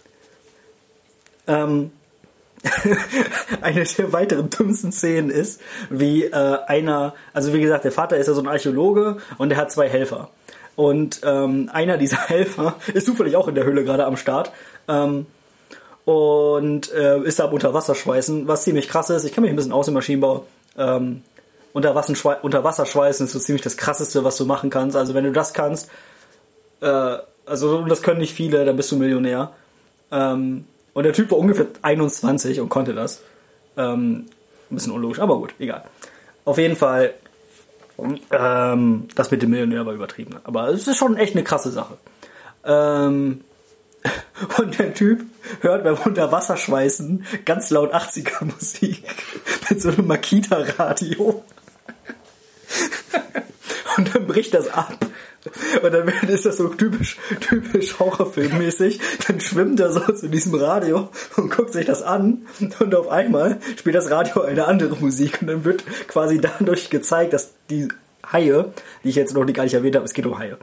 [1.47, 1.93] Ähm,
[3.61, 8.27] eine der weiteren dümmsten Szenen ist, wie äh, einer, also wie gesagt, der Vater ist
[8.27, 10.31] ja so ein Archäologe und er hat zwei Helfer.
[10.77, 14.51] Und ähm, einer dieser Helfer ist zufällig auch in der Höhle gerade am Start.
[14.89, 15.27] Ähm,
[16.05, 19.25] und äh, ist da am Unterwasserschweißen, was ziemlich krass ist.
[19.25, 20.47] Ich kenne mich ein bisschen aus im Maschinenbau.
[20.77, 21.23] Ähm,
[21.73, 24.97] Unterwasserschweißen ist so ziemlich das krasseste, was du machen kannst.
[24.97, 25.91] Also wenn du das kannst,
[26.81, 29.53] äh, also das können nicht viele, dann bist du Millionär.
[30.13, 33.23] Ähm, und der Typ war ungefähr 21 und konnte das.
[33.77, 34.27] Ähm,
[34.71, 35.85] ein bisschen unlogisch, aber gut, egal.
[36.45, 37.15] Auf jeden Fall,
[38.31, 40.37] ähm, das mit dem Millionär war übertrieben.
[40.45, 41.99] Aber es ist schon echt eine krasse Sache.
[42.65, 43.43] Ähm,
[44.59, 45.25] und der Typ
[45.61, 49.03] hört beim Unterwasserschweißen ganz laut 80er Musik
[49.69, 51.45] mit so einem Makita-Radio.
[53.97, 54.99] Und dann bricht das ab.
[55.83, 59.01] Und dann ist das so typisch, typisch Horrorfilmmäßig.
[59.27, 62.47] Dann schwimmt er so zu diesem Radio und guckt sich das an.
[62.81, 65.39] Und auf einmal spielt das Radio eine andere Musik.
[65.43, 67.89] Und dann wird quasi dadurch gezeigt, dass die
[68.33, 70.57] Haie, die ich jetzt noch nicht gar nicht erwähnt habe, es geht um Haie,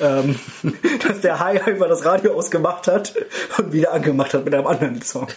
[0.00, 0.36] ähm,
[1.08, 3.14] dass der Hai einfach das Radio ausgemacht hat
[3.56, 5.28] und wieder angemacht hat mit einem anderen Song.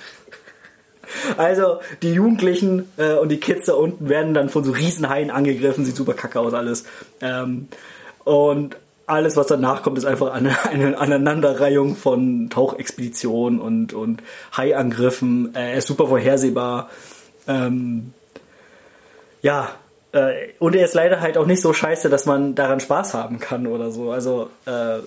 [1.38, 5.86] Also die Jugendlichen äh, und die Kids da unten werden dann von so Riesenhaien angegriffen,
[5.86, 6.86] sieht super kacke aus alles.
[7.22, 7.68] Ähm,
[8.24, 8.78] und
[9.12, 14.24] alles, was danach kommt, ist einfach eine, eine Aneinanderreihung von Tauchexpeditionen und, und
[14.56, 15.54] Haiangriffen.
[15.54, 16.90] Er ist super vorhersehbar.
[17.48, 18.14] Ähm,
[19.42, 19.70] ja,
[20.14, 23.40] äh, und er ist leider halt auch nicht so scheiße, dass man daran Spaß haben
[23.40, 24.12] kann oder so.
[24.12, 25.00] Also, äh,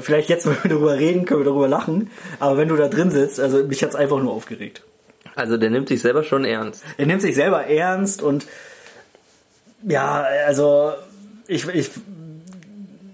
[0.00, 2.10] vielleicht jetzt, wenn wir darüber reden, können wir darüber lachen.
[2.38, 4.82] Aber wenn du da drin sitzt, also mich hat's einfach nur aufgeregt.
[5.34, 6.84] Also der nimmt sich selber schon ernst.
[6.98, 8.46] Er nimmt sich selber ernst und
[9.86, 10.92] ja, also
[11.46, 11.90] ich, ich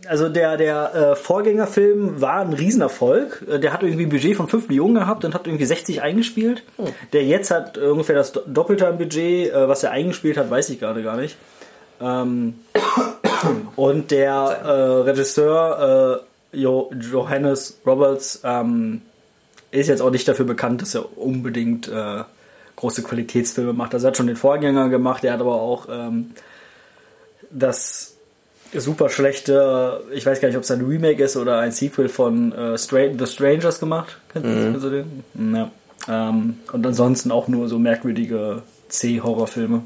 [0.09, 3.45] also der, der äh, Vorgängerfilm war ein Riesenerfolg.
[3.49, 6.63] Äh, der hat irgendwie ein Budget von 5 Millionen gehabt und hat irgendwie 60 eingespielt.
[6.77, 6.87] Oh.
[7.13, 9.53] Der jetzt hat ungefähr das Doppelte an Budget.
[9.53, 11.37] Äh, was er eingespielt hat, weiß ich gerade gar nicht.
[12.01, 12.61] Ähm,
[13.77, 14.71] und der äh,
[15.03, 19.03] Regisseur äh, jo Johannes Roberts ähm,
[19.71, 22.25] ist jetzt auch nicht dafür bekannt, dass er unbedingt äh,
[22.77, 23.93] große Qualitätsfilme macht.
[23.93, 26.31] Also er hat schon den Vorgänger gemacht, er hat aber auch ähm,
[27.51, 28.18] das
[28.75, 32.53] super schlechte, ich weiß gar nicht, ob es ein Remake ist oder ein Sequel von
[32.53, 34.19] äh, Stra The Strangers gemacht.
[34.33, 34.81] Kennst mhm.
[34.81, 35.55] du den?
[35.55, 35.71] Ja.
[36.09, 39.83] Ähm, und ansonsten auch nur so merkwürdige C-Horrorfilme.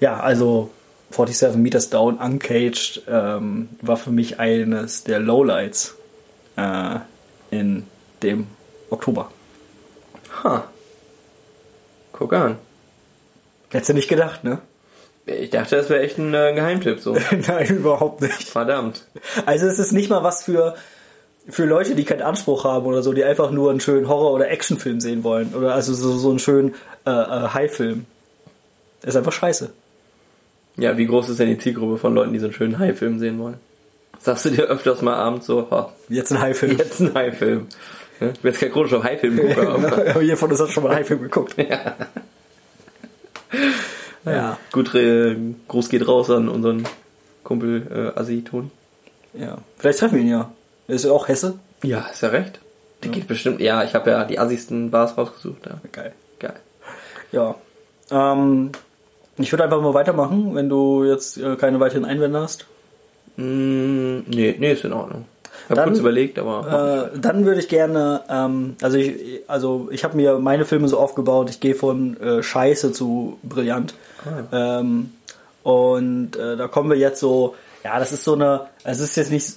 [0.00, 0.70] Ja, also
[1.10, 5.94] 47 Meters Down, Uncaged ähm, war für mich eines der Lowlights
[6.56, 6.98] äh,
[7.50, 7.86] in
[8.22, 8.46] dem
[8.90, 9.30] Oktober.
[10.42, 10.64] Ha.
[12.12, 12.56] Guck an.
[13.70, 14.58] Hättest du nicht gedacht, ne?
[15.24, 17.16] Ich dachte, das wäre echt ein äh, Geheimtipp so.
[17.46, 18.48] Nein, überhaupt nicht.
[18.48, 19.06] Verdammt.
[19.46, 20.74] Also es ist nicht mal was für
[21.48, 24.50] für Leute, die keinen Anspruch haben oder so, die einfach nur einen schönen Horror- oder
[24.50, 28.06] Actionfilm sehen wollen oder also so, so einen schönen äh, äh, High-Film.
[29.02, 29.70] Ist einfach scheiße.
[30.76, 33.38] Ja, wie groß ist denn die Zielgruppe von Leuten, die so einen schönen High-Film sehen
[33.38, 33.56] wollen?
[34.20, 36.78] Sagst du dir öfters mal abends so, oh, jetzt ein High-Film.
[36.78, 37.66] Jetzt ein High-Film.
[38.20, 39.68] Ich bin jetzt kein chronischer High-Film-Gucker.
[40.10, 41.56] aber jeder von uns hat schon mal einen High-Film geguckt.
[41.58, 41.96] ja.
[44.24, 44.58] Ja.
[44.70, 45.36] Gut, äh,
[45.68, 46.84] Gruß geht raus an unseren
[47.42, 48.70] Kumpel äh, Assi Toni.
[49.34, 49.58] Ja.
[49.78, 50.52] Vielleicht treffen wir ihn ja.
[50.86, 51.58] Ist er auch Hesse?
[51.82, 52.60] Ja, ist ja recht.
[53.02, 53.14] Der ja.
[53.14, 53.60] geht bestimmt.
[53.60, 55.66] Ja, ich habe ja die assigsten Bars rausgesucht.
[55.66, 55.80] Ja.
[55.90, 56.12] Geil.
[56.38, 56.56] Geil.
[57.32, 57.54] Ja.
[58.10, 58.70] Ähm,
[59.38, 62.66] ich würde einfach mal weitermachen, wenn du jetzt äh, keine weiteren Einwände hast.
[63.36, 65.24] Mm, nee, nee, ist in Ordnung.
[65.68, 67.10] Ich habe kurz überlegt, aber.
[67.14, 70.98] Äh, dann würde ich gerne, ähm, also ich, also ich habe mir meine Filme so
[70.98, 73.94] aufgebaut, ich gehe von äh, Scheiße zu brillant.
[74.52, 74.80] Ah.
[74.80, 75.12] Ähm,
[75.62, 79.30] und äh, da kommen wir jetzt so, ja, das ist so eine, es ist jetzt
[79.30, 79.56] nicht,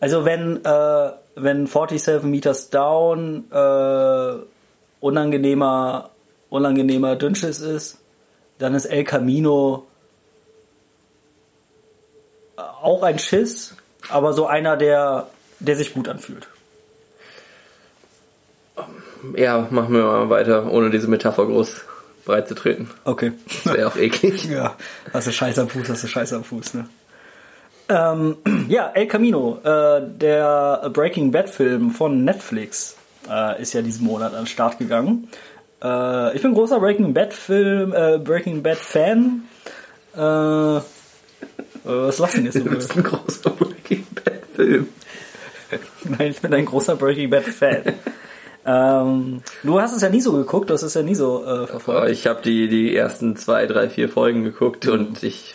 [0.00, 4.32] also wenn, äh, wenn 47 Meters Down äh,
[5.00, 6.10] unangenehmer,
[6.50, 7.98] unangenehmer Dünnschiss ist,
[8.58, 9.86] dann ist El Camino
[12.56, 13.74] auch ein Schiss,
[14.08, 15.28] aber so einer, der,
[15.60, 16.48] der sich gut anfühlt.
[19.36, 21.82] Ja, machen wir mal weiter, ohne diese Metapher groß
[22.24, 22.90] breit zu treten.
[23.04, 23.32] Okay.
[23.64, 24.44] Das wäre auch eklig.
[24.50, 24.76] ja,
[25.12, 26.88] hast du Scheiße am Fuß, hast du Scheiße am Fuß, ne?
[27.88, 28.36] Ähm,
[28.68, 32.96] ja, El Camino, äh, der Breaking Bad Film von Netflix,
[33.28, 35.28] äh, ist ja diesen Monat an den Start gegangen.
[35.82, 39.44] Äh, ich bin großer Breaking Bad Film, äh, Breaking Bad Fan.
[41.88, 42.60] Äh, was lassen jetzt so?
[42.64, 44.88] Du bist ein großer Breaking Bad Film.
[46.18, 47.82] Nein, ich bin ein großer Breaking Bad Fan.
[48.66, 51.66] ähm, du hast es ja nie so geguckt, du hast es ja nie so äh,
[51.66, 52.10] verfolgt.
[52.10, 55.54] ich habe die, die ersten zwei, drei, vier Folgen geguckt und ich.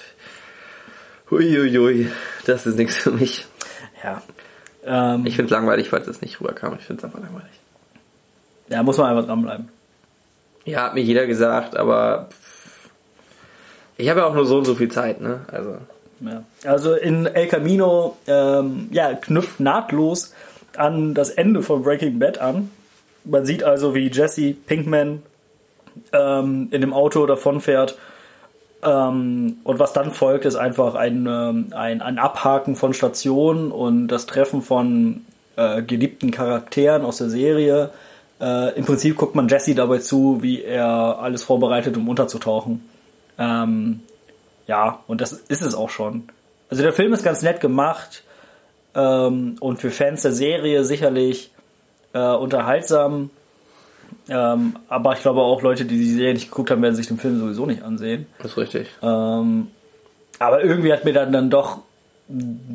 [1.32, 2.10] Huiuiui,
[2.46, 3.46] das ist nichts für mich.
[4.04, 4.22] Ja.
[4.86, 6.76] Ähm, Ich finde es langweilig, falls es nicht rüberkam.
[6.78, 7.52] Ich finde es einfach langweilig.
[8.70, 9.70] ja, muss man einfach dranbleiben.
[10.66, 12.30] Ja, hat mir jeder gesagt, aber
[13.98, 15.42] ich habe ja auch nur so und so viel Zeit, ne?
[15.52, 15.78] Also.
[16.26, 16.44] Ja.
[16.70, 20.34] Also in El Camino ähm, ja, knüpft nahtlos
[20.78, 22.72] an das Ende von Breaking Bad an.
[23.26, 25.22] Man sieht also, wie Jesse Pinkman
[26.12, 27.98] ähm, in dem Auto davonfährt.
[28.84, 34.08] Ähm, und was dann folgt, ist einfach ein, ähm, ein, ein Abhaken von Stationen und
[34.10, 35.22] das Treffen von
[35.56, 37.92] äh, geliebten Charakteren aus der Serie.
[38.42, 42.84] Äh, Im Prinzip guckt man Jesse dabei zu, wie er alles vorbereitet, um unterzutauchen.
[43.38, 44.02] Ähm,
[44.68, 46.24] ja, und das ist es auch schon.
[46.70, 48.24] Also der Film ist ganz nett gemacht
[48.96, 51.52] ähm, und für Fans der Serie sicherlich
[52.14, 53.30] äh, unterhaltsam.
[54.30, 57.18] Ähm, aber ich glaube auch Leute, die die Serie nicht geguckt haben, werden sich den
[57.18, 58.28] Film sowieso nicht ansehen.
[58.38, 58.88] Das ist richtig.
[59.02, 59.68] Ähm,
[60.40, 61.80] aber irgendwie hat mir dann, dann doch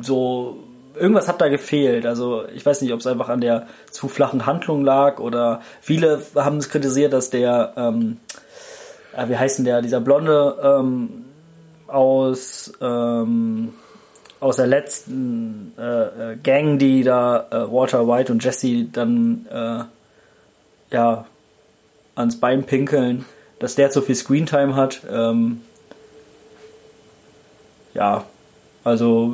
[0.01, 0.63] so
[0.95, 2.05] irgendwas hat da gefehlt.
[2.05, 6.21] Also ich weiß nicht, ob es einfach an der zu flachen Handlung lag oder viele
[6.35, 8.17] haben es kritisiert, dass der, ähm,
[9.15, 11.25] äh, wie heißt denn der, dieser Blonde ähm,
[11.91, 13.73] aus ähm,
[14.39, 20.95] aus der letzten äh, äh, Gang, die da äh, Walter White und Jesse dann äh,
[20.95, 21.25] ja
[22.15, 23.25] ans Bein pinkeln,
[23.59, 25.01] dass der zu viel Screentime hat.
[25.11, 25.61] Ähm,
[27.93, 28.23] ja,
[28.83, 29.33] also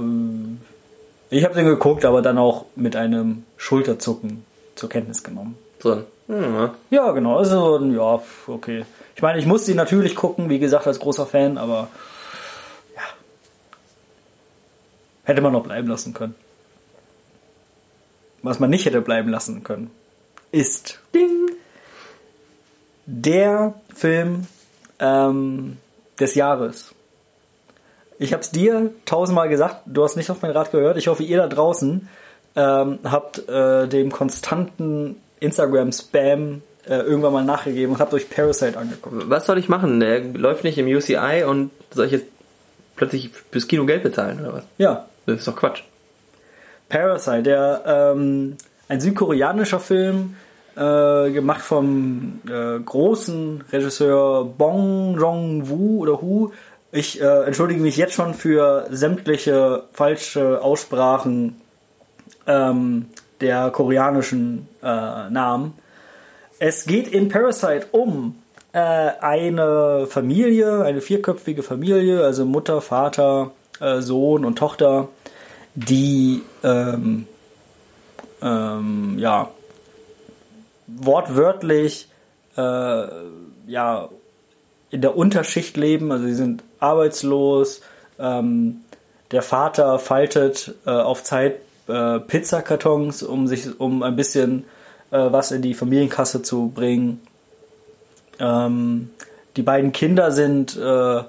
[1.29, 4.43] ich habe den geguckt, aber dann auch mit einem Schulterzucken
[4.75, 5.57] zur Kenntnis genommen.
[5.81, 6.03] So.
[6.27, 7.37] Hm, Ja, genau.
[7.37, 8.85] Also, ja, okay.
[9.15, 11.87] Ich meine, ich muss sie natürlich gucken, wie gesagt, als großer Fan, aber
[12.95, 13.01] ja.
[15.25, 16.35] Hätte man noch bleiben lassen können.
[18.41, 19.89] Was man nicht hätte bleiben lassen können,
[20.51, 21.49] ist Ding.
[23.07, 24.45] der Film
[24.99, 25.77] ähm,
[26.19, 26.93] des Jahres.
[28.19, 30.97] Ich habe es dir tausendmal gesagt, du hast nicht auf mein Rat gehört.
[30.97, 32.07] Ich hoffe, ihr da draußen
[32.55, 39.29] ähm, habt äh, dem konstanten Instagram-Spam äh, irgendwann mal nachgegeben und habt euch Parasite angeguckt.
[39.29, 39.99] Was soll ich machen?
[39.99, 42.27] Der läuft nicht im UCI und soll ich jetzt
[42.95, 44.63] plötzlich fürs Kino Geld bezahlen oder was?
[44.77, 45.83] Ja, Das ist doch Quatsch.
[46.89, 48.57] Parasite, der ähm,
[48.87, 50.35] ein südkoreanischer Film,
[50.75, 56.51] äh, gemacht vom äh, großen Regisseur Bong Joon-woo oder Hu.
[56.91, 61.61] Ich äh, entschuldige mich jetzt schon für sämtliche falsche Aussprachen
[62.45, 63.07] ähm,
[63.41, 65.73] der koreanischen äh, Namen.
[66.59, 68.35] Es geht in Parasite um
[68.73, 75.09] äh, eine Familie, eine vierköpfige Familie, also Mutter, Vater, äh, Sohn und Tochter,
[75.75, 77.27] die ähm,
[78.41, 79.49] ähm, ja
[80.87, 82.07] wortwörtlich
[82.57, 83.07] äh,
[83.67, 84.09] ja
[84.91, 87.81] in der Unterschicht leben, also sie sind arbeitslos.
[88.19, 88.81] Ähm,
[89.31, 91.55] der Vater faltet äh, auf Zeit
[91.87, 94.65] äh, Pizzakartons, um sich um ein bisschen
[95.11, 97.21] äh, was in die Familienkasse zu bringen.
[98.39, 99.09] Ähm,
[99.57, 101.23] die beiden Kinder sind äh,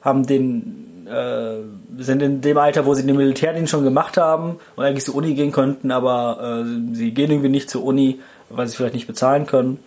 [0.00, 4.84] haben den äh, sind in dem Alter, wo sie den Militärdienst schon gemacht haben und
[4.84, 8.70] eigentlich zur Uni gehen könnten, aber äh, sie gehen irgendwie nicht zur Uni, weil sie
[8.72, 9.78] es vielleicht nicht bezahlen können.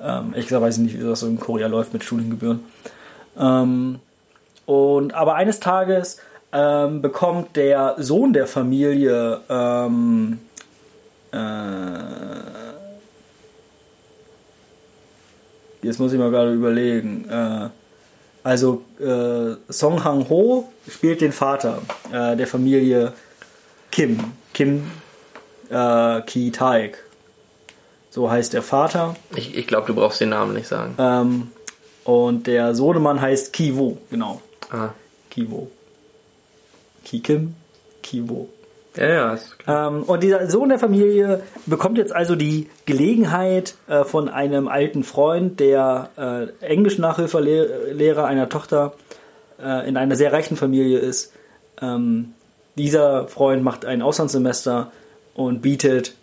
[0.00, 2.60] Ähm, gesagt weiß ich nicht, wie das so in Korea läuft mit Studiengebühren.
[3.38, 4.00] Ähm,
[4.66, 6.18] und aber eines Tages
[6.52, 10.38] ähm, bekommt der Sohn der Familie ähm,
[11.32, 11.38] äh,
[15.82, 17.28] jetzt muss ich mal gerade überlegen.
[17.28, 17.68] Äh,
[18.44, 23.12] also äh, Song Hang Ho spielt den Vater äh, der Familie
[23.90, 24.18] Kim.
[24.52, 24.90] Kim
[25.70, 27.04] äh, Ki Taek.
[28.10, 29.16] So heißt der Vater.
[29.34, 30.94] Ich, ich glaube, du brauchst den Namen nicht sagen.
[30.98, 31.50] Ähm,
[32.04, 34.42] und der Sohnemann heißt Kiwo, genau.
[34.70, 34.90] Ah.
[35.30, 35.70] Kiwo.
[37.04, 37.54] Kikim,
[38.02, 38.48] Kiwo.
[38.96, 39.88] Ja, ja, ist klar.
[39.88, 45.02] Ähm, und dieser Sohn der Familie bekommt jetzt also die Gelegenheit äh, von einem alten
[45.02, 46.10] Freund, der
[46.60, 48.92] äh, Englisch-Nachhilfelehrer einer Tochter
[49.62, 51.32] äh, in einer sehr reichen Familie ist.
[51.80, 52.34] Ähm,
[52.76, 54.92] dieser Freund macht ein Auslandssemester
[55.34, 56.14] und bietet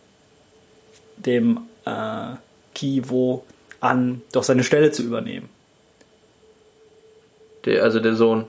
[1.17, 2.35] dem äh,
[2.75, 3.43] Kiwo
[3.79, 5.49] an, doch seine Stelle zu übernehmen.
[7.65, 8.45] Der, also der Sohn.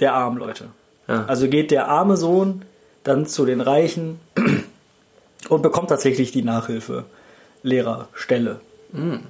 [0.00, 0.66] Der armen Leute.
[1.06, 1.24] Ja.
[1.26, 2.62] Also geht der arme Sohn
[3.04, 4.18] dann zu den Reichen
[5.48, 7.04] und bekommt tatsächlich die Nachhilfe
[7.62, 8.60] Lehrerstelle.
[8.94, 9.20] Ähm,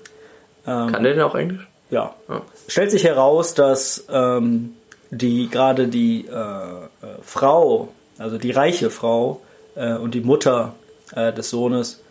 [0.64, 1.66] Kann der denn auch Englisch?
[1.90, 2.14] Ja.
[2.28, 2.42] Ja.
[2.68, 4.74] Stellt sich heraus, dass ähm,
[5.10, 6.86] die gerade die äh, äh,
[7.22, 9.40] Frau, also die reiche Frau
[9.74, 10.74] äh, und die Mutter
[11.14, 12.02] äh, des Sohnes,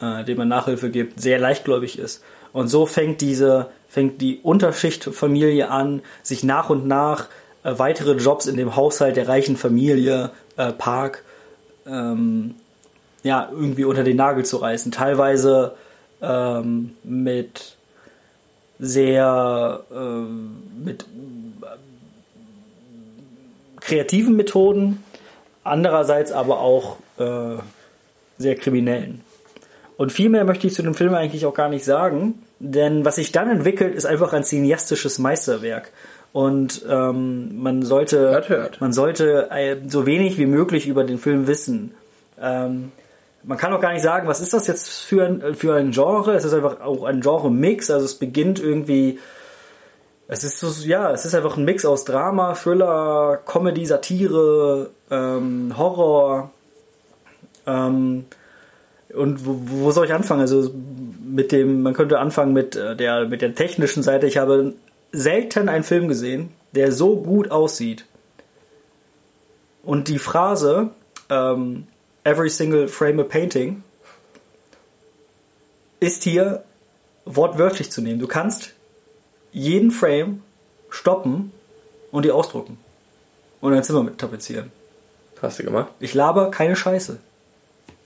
[0.00, 2.22] äh, dem man Nachhilfe gibt, sehr leichtgläubig ist.
[2.52, 7.28] Und so fängt diese, fängt die Unterschichtfamilie an, sich nach und nach äh,
[7.62, 11.24] weitere Jobs in dem Haushalt der reichen Familie äh, Park
[11.86, 12.54] ähm,
[13.22, 14.92] ja, irgendwie unter den Nagel zu reißen.
[14.92, 15.74] Teilweise
[16.20, 17.76] ähm, mit
[18.78, 21.04] sehr ähm, mit
[23.80, 25.02] kreativen Methoden,
[25.64, 27.58] andererseits aber auch äh,
[28.38, 29.20] sehr kriminellen.
[29.96, 33.16] Und viel mehr möchte ich zu dem Film eigentlich auch gar nicht sagen, denn was
[33.16, 35.92] sich dann entwickelt, ist einfach ein cineastisches Meisterwerk.
[36.32, 38.80] Und ähm, man sollte, Hört, hört.
[38.80, 41.94] man sollte äh, so wenig wie möglich über den Film wissen.
[42.40, 42.92] Ähm,
[43.44, 46.34] man kann auch gar nicht sagen, was ist das jetzt für ein, für ein Genre?
[46.34, 47.90] Es ist einfach auch ein Genre-Mix.
[47.90, 49.18] Also es beginnt irgendwie,
[50.28, 55.74] es ist so, ja, es ist einfach ein Mix aus Drama, Thriller, Comedy, Satire, ähm,
[55.76, 56.50] Horror.
[57.66, 58.24] Ähm,
[59.12, 60.40] und wo, wo soll ich anfangen?
[60.40, 60.70] Also
[61.22, 64.26] mit dem, man könnte anfangen mit äh, der mit der technischen Seite.
[64.26, 64.72] Ich habe
[65.12, 68.06] selten einen Film gesehen, der so gut aussieht.
[69.82, 70.90] Und die Phrase
[71.28, 71.86] ähm,
[72.24, 73.82] Every single frame a painting
[75.98, 76.64] ist hier
[77.24, 78.20] wortwörtlich zu nehmen.
[78.20, 78.74] Du kannst
[79.52, 80.42] jeden Frame
[80.88, 81.52] stoppen
[82.12, 82.78] und die ausdrucken
[83.60, 84.70] und dein Zimmer mit tapezieren.
[85.40, 85.92] Hast du gemacht?
[85.98, 87.18] Ich laber keine Scheiße.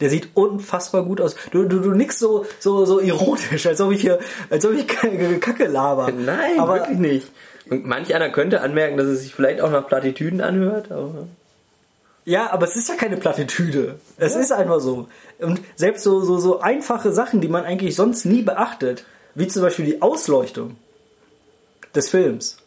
[0.01, 1.37] Der sieht unfassbar gut aus.
[1.51, 4.19] Du, du, du nix so, so, so ironisch, als ob ich hier,
[4.51, 6.11] als ob ich Kacke laber.
[6.13, 7.33] Nein, aber wirklich nicht.
[7.71, 11.27] Und manch einer könnte anmerken, dass es sich vielleicht auch nach Plattitüden anhört, aber.
[12.25, 14.01] Ja, aber es ist ja keine Plattitüde.
[14.17, 15.09] Es ist einfach so.
[15.39, 19.05] Und selbst so, so, so einfache Sachen, die man eigentlich sonst nie beachtet,
[19.35, 20.77] wie zum Beispiel die Ausleuchtung
[21.95, 22.59] des Films,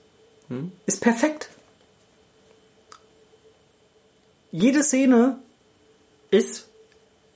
[0.86, 1.50] ist perfekt.
[4.52, 5.38] Jede Szene
[6.32, 6.68] ist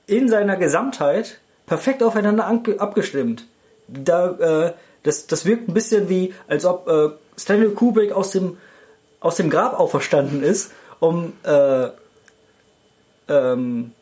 [0.06, 2.46] in seiner Gesamtheit perfekt aufeinander
[2.78, 3.46] abgestimmt.
[3.88, 8.58] Da, äh, das, das wirkt ein bisschen wie, als ob äh, Stanley Kubrick aus dem,
[9.20, 11.88] aus dem Grab auferstanden ist, um, äh,
[13.28, 13.92] ähm,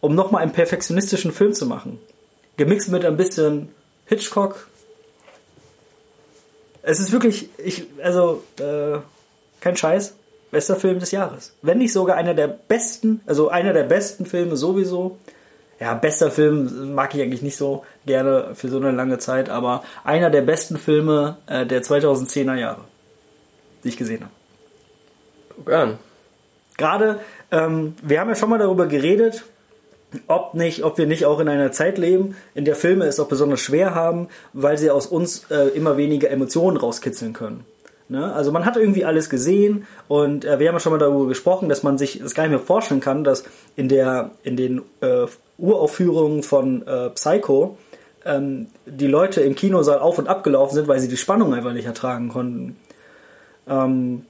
[0.00, 1.98] um nochmal einen perfektionistischen Film zu machen.
[2.56, 3.68] Gemixt mit ein bisschen
[4.06, 4.68] Hitchcock.
[6.82, 8.98] Es ist wirklich, ich, also, äh,
[9.60, 10.14] kein Scheiß,
[10.50, 11.52] bester Film des Jahres.
[11.62, 15.18] Wenn nicht sogar einer der besten, also einer der besten Filme sowieso.
[15.80, 19.82] Ja, bester Film mag ich eigentlich nicht so gerne für so eine lange Zeit, aber
[20.04, 22.82] einer der besten Filme äh, der 2010er Jahre,
[23.82, 24.32] die ich gesehen habe.
[25.56, 25.98] Guck an.
[26.76, 29.44] Gerade, ähm, wir haben ja schon mal darüber geredet,
[30.26, 33.28] ob nicht, ob wir nicht auch in einer Zeit leben, in der Filme es auch
[33.28, 37.64] besonders schwer haben, weil sie aus uns äh, immer weniger Emotionen rauskitzeln können.
[38.08, 38.32] Ne?
[38.32, 41.68] Also man hat irgendwie alles gesehen und äh, wir haben ja schon mal darüber gesprochen,
[41.68, 43.44] dass man sich das gar nicht mehr vorstellen kann, dass
[43.76, 45.26] in der in den äh,
[45.60, 47.76] Uraufführungen von äh, Psycho
[48.24, 51.86] ähm, die Leute im Kinosaal auf und abgelaufen sind, weil sie die Spannung einfach nicht
[51.86, 52.76] ertragen konnten.
[53.68, 54.26] Ähm,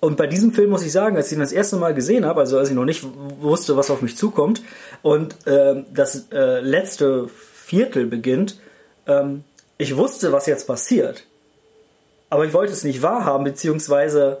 [0.00, 2.40] und bei diesem Film muss ich sagen, als ich ihn das erste Mal gesehen habe,
[2.40, 3.04] also als ich noch nicht
[3.40, 4.62] wusste, was auf mich zukommt,
[5.02, 8.60] und ähm, das äh, letzte Viertel beginnt,
[9.06, 9.44] ähm,
[9.78, 11.24] ich wusste, was jetzt passiert.
[12.28, 14.38] Aber ich wollte es nicht wahrhaben, beziehungsweise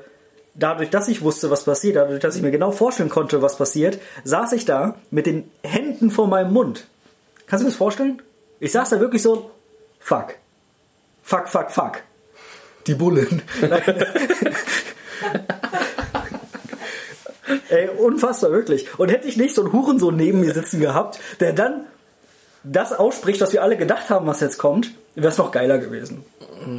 [0.58, 3.98] dadurch, dass ich wusste, was passiert, dadurch, dass ich mir genau vorstellen konnte, was passiert,
[4.24, 6.86] saß ich da mit den Händen vor meinem Mund.
[7.46, 8.22] Kannst du dir das vorstellen?
[8.58, 9.50] Ich saß da wirklich so,
[9.98, 10.34] fuck.
[11.22, 12.02] Fuck, fuck, fuck.
[12.86, 13.42] Die Bullen.
[17.68, 18.98] Ey, unfassbar, wirklich.
[18.98, 21.86] Und hätte ich nicht so einen Hurensohn neben mir sitzen gehabt, der dann
[22.62, 26.24] das ausspricht, was wir alle gedacht haben, was jetzt kommt, wäre es noch geiler gewesen.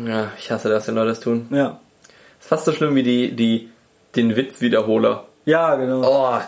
[0.05, 1.47] Ja, ich hasse das, wenn Leute das tun.
[1.49, 1.79] Ja.
[2.47, 3.69] Fast so schlimm wie die, die,
[4.15, 5.25] den Witzwiederholer.
[5.45, 6.01] Ja, genau.
[6.03, 6.39] Oh,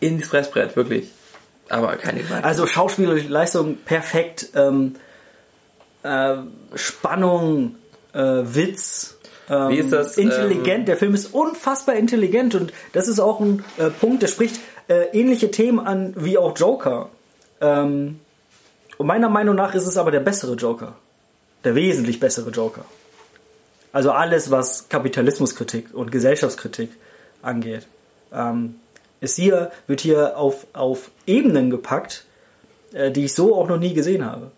[0.00, 1.10] ins Fressbrett, wirklich.
[1.68, 2.44] Aber keine Gewalt.
[2.44, 4.94] Also schauspielerische Leistung perfekt, ähm,
[6.02, 6.36] äh,
[6.74, 7.76] Spannung,
[8.14, 9.18] äh, Witz.
[9.50, 10.80] Ähm, Wie ist das, Intelligent.
[10.80, 14.60] ähm, der Film ist unfassbar intelligent und das ist auch ein äh, Punkt, der spricht
[14.88, 17.10] äh, ähnliche Themen an wie auch Joker.
[17.60, 18.20] Ähm,
[18.96, 20.94] und meiner Meinung nach ist es aber der bessere Joker.
[21.64, 22.84] Der wesentlich bessere Joker.
[23.92, 26.90] Also alles, was Kapitalismuskritik und Gesellschaftskritik
[27.42, 27.86] angeht,
[28.32, 28.76] ähm,
[29.20, 32.24] ist hier, wird hier auf, auf Ebenen gepackt,
[32.92, 34.50] äh, die ich so auch noch nie gesehen habe.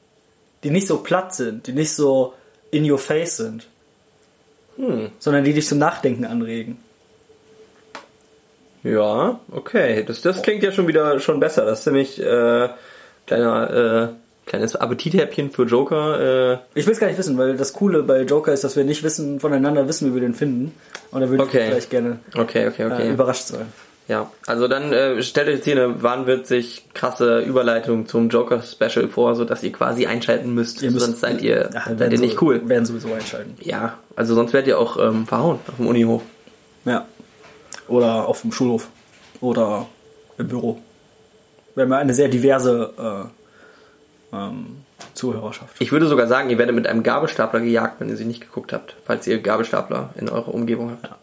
[0.64, 2.34] Die nicht so platt sind, die nicht so
[2.70, 3.66] in your face sind,
[5.18, 6.78] sondern die dich zum Nachdenken anregen.
[8.82, 10.04] Ja, okay.
[10.04, 11.64] Das, das klingt ja schon wieder schon besser.
[11.64, 12.68] Das ist nämlich äh,
[13.26, 14.08] kleiner, äh,
[14.50, 16.54] Kleines Appetithäppchen für Joker.
[16.54, 18.82] Äh, Ich will es gar nicht wissen, weil das Coole bei Joker ist, dass wir
[18.82, 20.74] nicht wissen, voneinander wissen, wie wir den finden.
[21.12, 21.58] Und da würde Okay.
[21.60, 23.08] ich vielleicht gerne okay, okay, okay.
[23.08, 23.66] äh, überrascht sein.
[24.08, 29.36] Ja, also dann äh, stellt euch jetzt hier eine wahnwitzig krasse Überleitung zum Joker-Special vor,
[29.36, 32.44] sodass ihr quasi einschalten müsst, Ihr müsst- sonst seid ihr, Ja, seid ihr nicht so-
[32.46, 32.68] cool.
[32.68, 33.54] Werden sowieso einschalten.
[33.60, 36.22] Ja, also sonst werdet ihr auch ähm, verhauen auf dem Unihof.
[36.84, 37.06] Ja.
[37.86, 38.88] Oder auf dem Schulhof.
[39.40, 39.86] Oder
[40.38, 40.80] im Büro.
[41.76, 43.39] Wir haben eine sehr diverse äh,
[44.32, 45.74] ähm, Zuhörerschaft.
[45.78, 48.72] Ich würde sogar sagen, ihr werdet mit einem Gabelstapler gejagt, wenn ihr sie nicht geguckt
[48.72, 51.14] habt, falls ihr Gabelstapler in eurer Umgebung habt.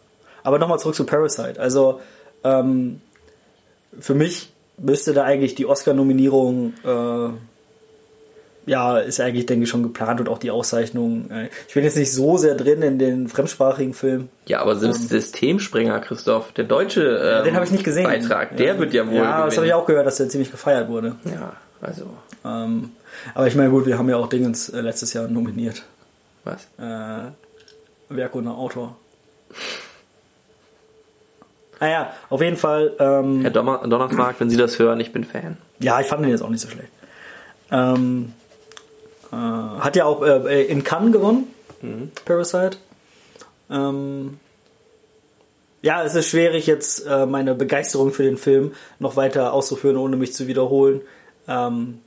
[0.42, 1.60] Aber nochmal zurück zu Parasite.
[1.60, 2.00] Also,
[2.44, 3.00] ähm,
[3.98, 7.28] für mich müsste da eigentlich die Oscar-Nominierung, äh,
[8.70, 11.30] ja, ist eigentlich, denke ich, schon geplant und auch die Auszeichnung.
[11.30, 14.28] Äh, ich bin jetzt nicht so sehr drin in den fremdsprachigen Film.
[14.46, 18.04] Ja, aber selbst Systemspringer, Christoph, der deutsche ähm, Den habe ich nicht gesehen.
[18.04, 19.72] Beitrag, der wird ja wohl Ja, das habe ich gewinnen.
[19.72, 21.16] auch gehört, dass der ziemlich gefeiert wurde.
[21.24, 22.04] Ja, also,
[22.44, 22.92] Ähm,
[23.34, 25.84] aber ich meine, gut, wir haben ja auch Dingens äh, letztes Jahr nominiert.
[26.44, 26.68] was?
[26.78, 27.30] Äh,
[28.10, 28.96] Werk ohne Autor.
[31.80, 32.94] Naja, auf jeden Fall.
[32.98, 35.58] Ähm, Herr Donner Donnersmarkt, wenn Sie das hören, ich bin Fan.
[35.78, 36.88] Ja, ich fand den jetzt auch nicht so schlecht.
[37.70, 38.32] Ähm,
[39.30, 41.46] äh, hat ja auch äh, in Cannes gewonnen,
[42.24, 42.78] Parasite.
[43.70, 44.38] Ähm,
[45.82, 50.16] ja, es ist schwierig jetzt äh, meine Begeisterung für den Film noch weiter auszuführen, ohne
[50.16, 51.02] mich zu wiederholen.
[51.46, 52.00] Ähm,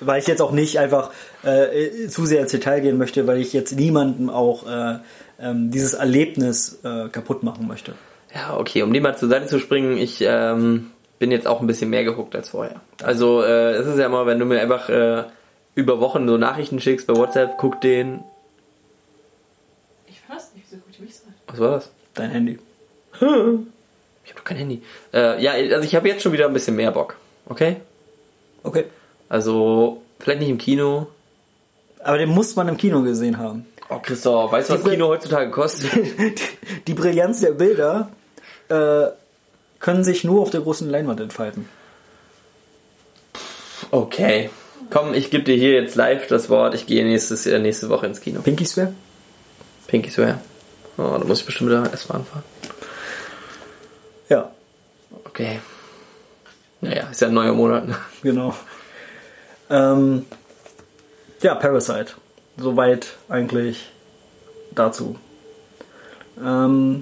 [0.00, 1.10] weil ich jetzt auch nicht einfach
[1.42, 4.98] äh, zu sehr ins Detail gehen möchte, weil ich jetzt niemandem auch äh,
[5.40, 7.94] ähm, dieses Erlebnis äh, kaputt machen möchte.
[8.34, 11.66] Ja, okay, um dem mal zur Seite zu springen, ich ähm, bin jetzt auch ein
[11.66, 12.80] bisschen mehr gehuckt als vorher.
[13.02, 15.24] Also äh, es ist ja immer, wenn du mir einfach äh,
[15.74, 18.20] über Wochen so Nachrichten schickst bei WhatsApp, guck den.
[20.06, 21.34] Ich das nicht, wieso guckt mich so an?
[21.48, 21.90] Was war das?
[22.14, 22.58] Dein Handy.
[23.14, 23.64] Ich habe
[24.36, 24.82] doch kein Handy.
[25.12, 27.16] Äh, ja, also ich habe jetzt schon wieder ein bisschen mehr Bock.
[27.46, 27.76] Okay?
[28.62, 28.84] Okay.
[29.30, 31.06] Also vielleicht nicht im Kino.
[32.04, 33.64] Aber den muss man im Kino gesehen haben.
[33.88, 35.90] Oh Christoph, weißt du, was Kino heutzutage kostet?
[36.86, 38.10] die Brillanz der Bilder
[38.68, 39.06] äh,
[39.78, 41.66] können sich nur auf der großen Leinwand entfalten.
[43.90, 44.50] Okay.
[44.90, 46.74] Komm, ich gebe dir hier jetzt live das Wort.
[46.74, 48.42] Ich gehe nächstes, äh, nächste Woche ins Kino.
[48.42, 48.92] Pinky Swear?
[49.86, 50.40] Pinky Swear.
[50.98, 52.44] Oh, da muss ich bestimmt wieder S-Bahn fahren.
[54.28, 54.50] Ja,
[55.40, 55.60] Okay.
[56.80, 57.86] Naja, ist ja ein neuer Monat.
[57.88, 57.96] ne?
[58.22, 58.54] genau.
[59.70, 60.26] Ähm,
[61.40, 62.12] ja, Parasite.
[62.56, 63.90] Soweit eigentlich
[64.74, 65.16] dazu.
[66.44, 67.00] Ähm,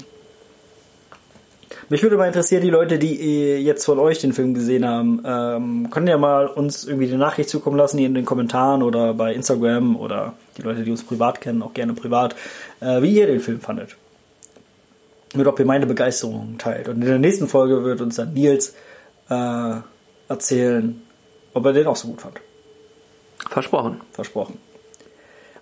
[1.88, 5.22] mich würde mal interessieren, die Leute, die äh, jetzt von euch den Film gesehen haben,
[5.24, 9.14] ähm, können ja mal uns irgendwie eine Nachricht zukommen lassen, hier in den Kommentaren oder
[9.14, 12.36] bei Instagram oder die Leute, die uns privat kennen, auch gerne privat,
[12.80, 13.96] äh, wie ihr den Film fandet.
[15.34, 16.88] Mit ob ihr meine Begeisterung teilt.
[16.88, 18.74] Und in der nächsten Folge wird uns dann Nils
[19.30, 19.74] äh,
[20.28, 21.00] erzählen,
[21.54, 22.40] ob er den auch so gut fand.
[23.48, 24.00] Versprochen.
[24.12, 24.58] Versprochen.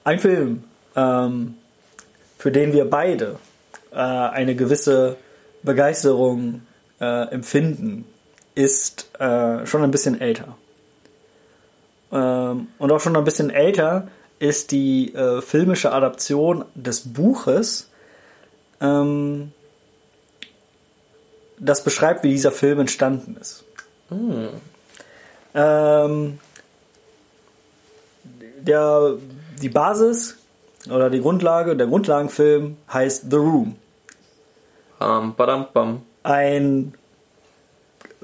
[0.05, 0.65] Ein Film,
[0.95, 1.55] ähm,
[2.39, 3.39] für den wir beide
[3.93, 5.17] äh, eine gewisse
[5.63, 6.63] Begeisterung
[7.01, 8.05] äh, empfinden,
[8.55, 10.57] ist äh, schon ein bisschen älter.
[12.13, 14.09] Ähm, und auch schon ein bisschen älter
[14.39, 17.91] ist die äh, filmische Adaption des Buches,
[18.81, 19.53] ähm,
[21.59, 23.65] das beschreibt, wie dieser Film entstanden ist.
[25.55, 26.39] Ähm,
[28.67, 29.15] der,
[29.61, 30.37] die Basis
[30.91, 33.77] oder die Grundlage, der Grundlagenfilm heißt The Room.
[35.01, 36.03] Ähm, badam, bam.
[36.23, 36.95] Ein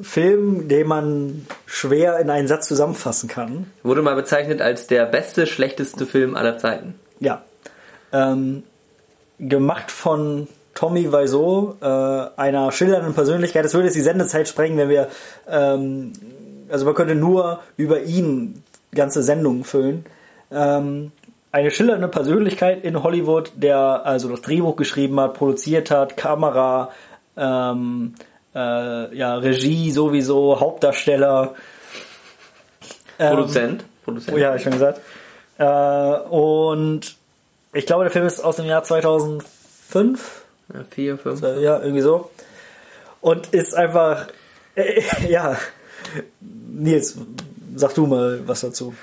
[0.00, 3.70] Film, den man schwer in einen Satz zusammenfassen kann.
[3.82, 6.94] Wurde mal bezeichnet als der beste, schlechteste Film aller Zeiten.
[7.20, 7.42] Ja.
[8.12, 8.62] Ähm,
[9.38, 13.64] gemacht von Tommy Wiseau, äh, einer schillernden Persönlichkeit.
[13.64, 15.08] Das würde jetzt die Sendezeit sprengen, wenn wir,
[15.48, 16.12] ähm,
[16.70, 18.62] also man könnte nur über ihn
[18.94, 20.06] ganze Sendungen füllen.
[20.52, 21.12] Ähm,
[21.50, 26.90] eine schillernde Persönlichkeit in Hollywood, der also das Drehbuch geschrieben hat, produziert hat, Kamera,
[27.36, 28.14] ähm,
[28.54, 31.54] äh, ja, Regie sowieso, Hauptdarsteller.
[33.18, 33.84] Ähm, Produzent.
[34.04, 34.36] Produzent.
[34.36, 35.00] Oh ja, ich schon gesagt.
[35.58, 37.16] Äh, und
[37.74, 40.42] ich glaube, der Film ist aus dem Jahr 2005.
[40.72, 41.42] Ja, vier, fünf.
[41.42, 42.30] Äh, Ja, irgendwie so.
[43.20, 44.26] Und ist einfach,
[44.74, 45.56] äh, ja,
[46.40, 47.16] Nils,
[47.76, 48.94] sag du mal was dazu.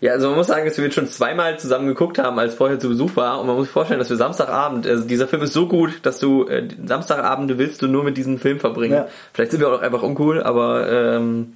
[0.00, 2.78] Ja, also man muss sagen, dass wir jetzt schon zweimal zusammen geguckt haben, als vorher
[2.78, 3.40] zu Besuch war.
[3.40, 6.18] Und man muss sich vorstellen, dass wir Samstagabend, also dieser Film ist so gut, dass
[6.18, 8.94] du äh, Samstagabende willst du nur mit diesem Film verbringen.
[8.94, 9.08] Ja.
[9.32, 11.54] Vielleicht sind wir auch einfach uncool, aber ähm,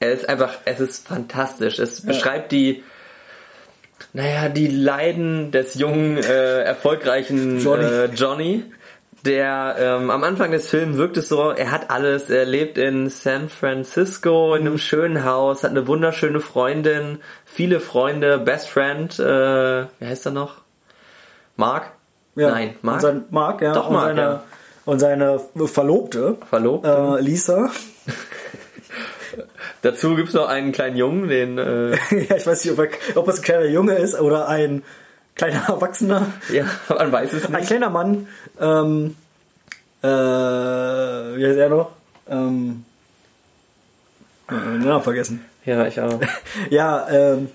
[0.00, 1.78] er ist einfach, es ist fantastisch.
[1.78, 2.82] Es beschreibt die,
[4.12, 7.84] naja, die Leiden des jungen, äh, erfolgreichen Johnny.
[7.84, 8.64] Äh, Johnny
[9.28, 13.08] der ähm, am Anfang des Films wirkt es so, er hat alles, er lebt in
[13.10, 19.84] San Francisco in einem schönen Haus, hat eine wunderschöne Freundin, viele Freunde, Best Friend, äh,
[20.00, 20.56] wie heißt er noch?
[21.56, 21.92] Mark?
[22.34, 22.50] Ja.
[22.50, 23.00] Nein, Und Mark?
[23.02, 23.72] sein, Mark, ja.
[23.74, 24.42] Doch, und Mark, seine, ja.
[24.84, 26.86] Und seine Verlobte, Verlobt.
[26.86, 27.68] äh, Lisa.
[29.82, 31.90] Dazu gibt's noch einen kleinen Jungen, den, äh,
[32.28, 34.82] ja, ich weiß nicht, ob, er, ob es ein kleiner Junge ist oder ein
[35.34, 36.26] kleiner Erwachsener.
[36.52, 37.66] ja, man weiß es Ein nicht.
[37.68, 38.26] kleiner Mann.
[38.60, 39.16] Ähm,
[40.02, 41.90] äh, wie heißt er noch?
[42.28, 42.84] Ähm,
[44.48, 45.44] äh, den Namen vergessen.
[45.64, 46.20] Ja, ich auch.
[46.70, 47.48] Ja, ähm,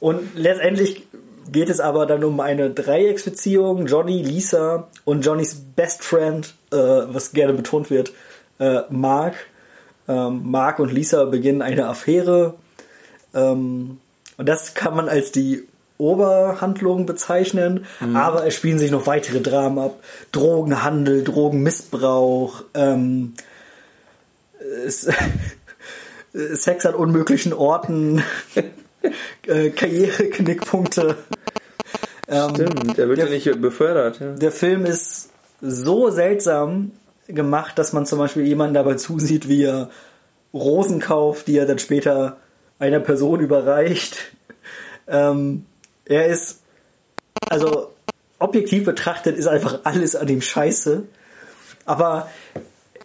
[0.00, 1.06] und letztendlich
[1.50, 7.32] geht es aber dann um eine Dreiecksbeziehung, Johnny, Lisa und Johnnys Best Friend, äh, was
[7.32, 8.12] gerne betont wird,
[8.58, 9.34] äh, Mark.
[10.08, 12.54] Ähm, Mark und Lisa beginnen eine Affäre.
[13.34, 13.98] Ähm,
[14.36, 15.66] und das kann man als die
[15.98, 19.94] Oberhandlung bezeichnen, aber es spielen sich noch weitere Dramen ab.
[20.32, 23.34] Drogenhandel, Drogenmissbrauch, ähm,
[26.32, 28.22] Sex an unmöglichen Orten,
[29.46, 31.16] äh, Karriereknickpunkte.
[32.28, 34.20] Ähm, Stimmt, der wird ja der- nicht befördert.
[34.20, 34.32] Ja.
[34.32, 35.30] der Film ist
[35.62, 36.92] so seltsam
[37.28, 39.90] gemacht, dass man zum Beispiel jemanden dabei zusieht, wie er
[40.52, 42.36] Rosen kauft, die er dann später
[42.78, 44.18] einer Person überreicht.
[45.08, 45.64] Ähm,
[46.06, 46.60] er ist,
[47.50, 47.92] also
[48.38, 51.02] objektiv betrachtet, ist einfach alles an ihm scheiße.
[51.84, 52.30] Aber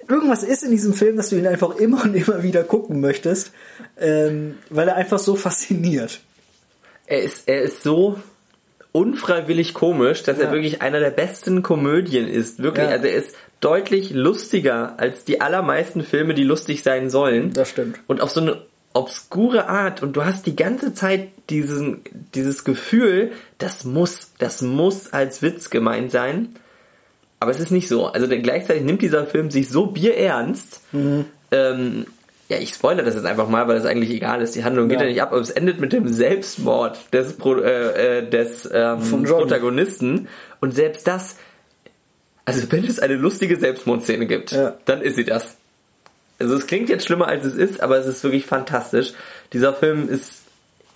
[0.08, 3.52] irgendwas ist in diesem Film, dass du ihn einfach immer und immer wieder gucken möchtest,
[4.00, 6.22] ähm, weil er einfach so fasziniert.
[7.06, 8.18] Er ist, er ist so
[8.92, 10.46] unfreiwillig komisch, dass Ja.
[10.46, 12.62] er wirklich einer der besten Komödien ist.
[12.62, 12.92] Wirklich, Ja.
[12.92, 17.54] also er ist deutlich lustiger als die allermeisten Filme, die lustig sein sollen.
[17.54, 18.00] Das stimmt.
[18.08, 18.62] Und auf so eine
[18.94, 22.02] obskure Art und du hast die ganze Zeit diesen,
[22.36, 26.50] dieses Gefühl, das muss, das muss als Witz gemeint sein.
[27.40, 28.06] Aber es ist nicht so.
[28.08, 30.82] Also gleichzeitig nimmt dieser Film sich so bierernst.
[31.52, 32.06] Ähm,
[32.50, 34.56] ja, ich spoilere das jetzt einfach mal, weil das eigentlich egal ist.
[34.56, 35.06] Die Handlung geht Ja.
[35.06, 39.24] ja nicht ab, aber es endet mit dem Selbstmord des, Pro, äh, äh, des ähm.
[39.24, 40.28] Protagonisten.
[40.60, 41.38] Und selbst das,
[42.46, 44.76] also wenn es eine lustige Selbstmordszene gibt, Ja.
[44.86, 45.58] dann ist sie das.
[46.42, 49.14] Also es klingt jetzt schlimmer als es ist, aber es ist wirklich fantastisch.
[49.54, 50.42] Dieser Film ist,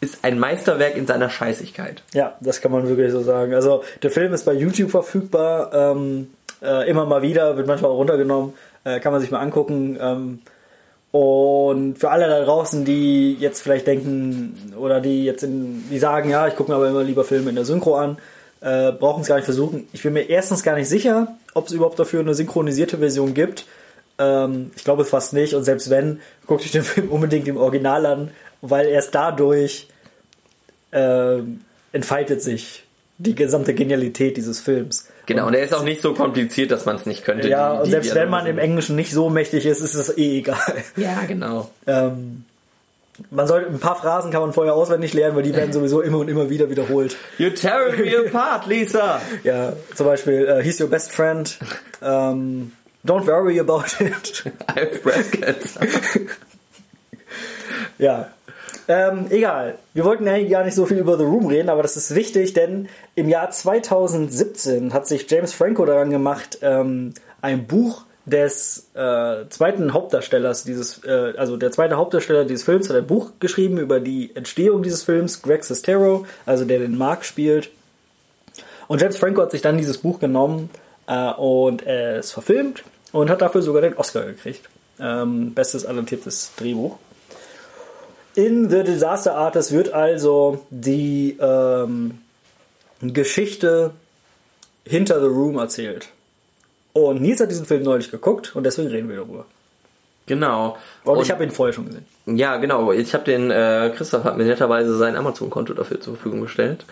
[0.01, 2.03] ist ein Meisterwerk in seiner Scheißigkeit.
[2.13, 3.53] Ja, das kann man wirklich so sagen.
[3.53, 6.29] Also der Film ist bei YouTube verfügbar, ähm,
[6.61, 9.97] äh, immer mal wieder, wird manchmal auch runtergenommen, äh, kann man sich mal angucken.
[10.01, 10.39] Ähm,
[11.11, 16.29] und für alle da draußen, die jetzt vielleicht denken oder die jetzt in, die sagen,
[16.29, 18.17] ja, ich gucke mir aber immer lieber Filme in der Synchro an,
[18.59, 19.87] äh, brauchen es gar nicht versuchen.
[19.93, 23.65] Ich bin mir erstens gar nicht sicher, ob es überhaupt dafür eine synchronisierte Version gibt.
[24.17, 25.53] Ähm, ich glaube fast nicht.
[25.53, 29.87] Und selbst wenn, guckt euch den Film unbedingt im Original an, weil erst dadurch
[30.91, 31.61] ähm,
[31.91, 32.83] entfaltet sich
[33.17, 35.07] die gesamte Genialität dieses Films.
[35.25, 37.47] Genau, und er ist auch nicht so kompliziert, dass man es nicht könnte.
[37.47, 40.17] Ja, die- und die selbst wenn man im Englischen nicht so mächtig ist, ist es
[40.17, 40.83] eh egal.
[40.97, 41.71] Ja, genau.
[41.87, 42.43] Ähm,
[43.31, 46.19] man sollte ein paar Phrasen kann man vorher auswendig lernen, weil die werden sowieso immer
[46.19, 47.15] und immer wieder wiederholt.
[47.39, 49.21] You're tearing me apart, Lisa!
[49.43, 51.57] Ja, zum Beispiel äh, He's your best friend.
[52.01, 52.73] Ähm,
[53.05, 54.43] don't worry about it.
[54.69, 55.87] I have breast cancer.
[57.97, 58.31] Ja.
[58.87, 59.79] Ähm, egal.
[59.93, 62.53] Wir wollten eigentlich gar nicht so viel über The Room reden, aber das ist wichtig,
[62.53, 69.47] denn im Jahr 2017 hat sich James Franco daran gemacht, ähm, ein Buch des äh,
[69.49, 73.99] zweiten Hauptdarstellers dieses, äh, also der zweite Hauptdarsteller dieses Films hat ein Buch geschrieben über
[73.99, 77.71] die Entstehung dieses Films, Greg Sestero, also der den Mark spielt.
[78.87, 80.69] Und James Franco hat sich dann dieses Buch genommen
[81.07, 82.83] äh, und es verfilmt
[83.15, 84.67] und hat dafür sogar den Oscar gekriegt.
[84.99, 86.97] Ähm, bestes adaptiertes Drehbuch.
[88.35, 92.19] In The Disaster Artist wird also die ähm,
[93.01, 93.91] Geschichte
[94.85, 96.09] hinter The Room erzählt.
[96.91, 99.45] Und Nils hat diesen Film neulich geguckt und deswegen reden wir darüber.
[100.25, 100.75] Genau.
[101.05, 102.05] Und, ich habe ihn vorher schon gesehen.
[102.25, 102.91] Ja, genau.
[102.91, 106.83] Ich habe den, äh, Christoph hat mir netterweise sein Amazon-Konto dafür zur Verfügung gestellt.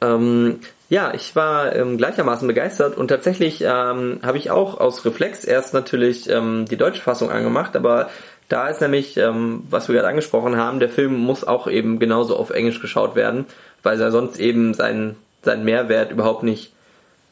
[0.00, 0.60] Ähm,
[0.90, 5.72] ja, ich war ähm, gleichermaßen begeistert und tatsächlich ähm, habe ich auch aus Reflex erst
[5.72, 8.10] natürlich ähm, die deutsche Fassung angemacht, aber
[8.48, 12.36] da ist nämlich, ähm, was wir gerade angesprochen haben, der Film muss auch eben genauso
[12.36, 13.46] auf Englisch geschaut werden,
[13.84, 16.72] weil er sonst eben seinen, seinen Mehrwert überhaupt nicht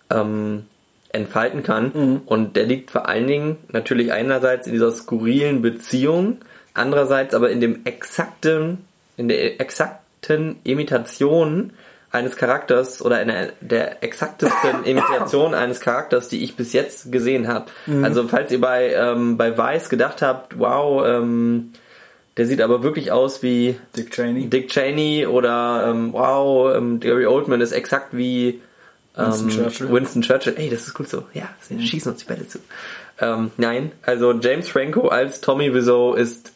[0.08, 0.66] ähm,
[1.10, 2.20] entfalten kann.
[2.24, 6.38] Und der liegt vor allen Dingen natürlich einerseits in dieser skurrilen Beziehung,
[6.74, 8.84] andererseits aber in dem exakten,
[9.16, 11.72] in der exakten Imitation
[12.10, 17.66] eines Charakters oder einer der exaktesten Imitation eines Charakters, die ich bis jetzt gesehen habe.
[18.02, 21.72] Also falls ihr bei ähm, bei Vice gedacht habt, wow, ähm,
[22.38, 24.48] der sieht aber wirklich aus wie Dick Cheney.
[24.48, 28.60] Dick Cheney oder ähm, wow, ähm, Gary Oldman ist exakt wie
[29.14, 29.92] Winston Ähm, Churchill.
[29.92, 31.24] Winston Churchill, ey, das ist gut so.
[31.34, 32.60] Ja, sie schießen uns die Bälle zu.
[33.20, 36.52] Ähm, nein, also James Franco als Tommy Wiseau ist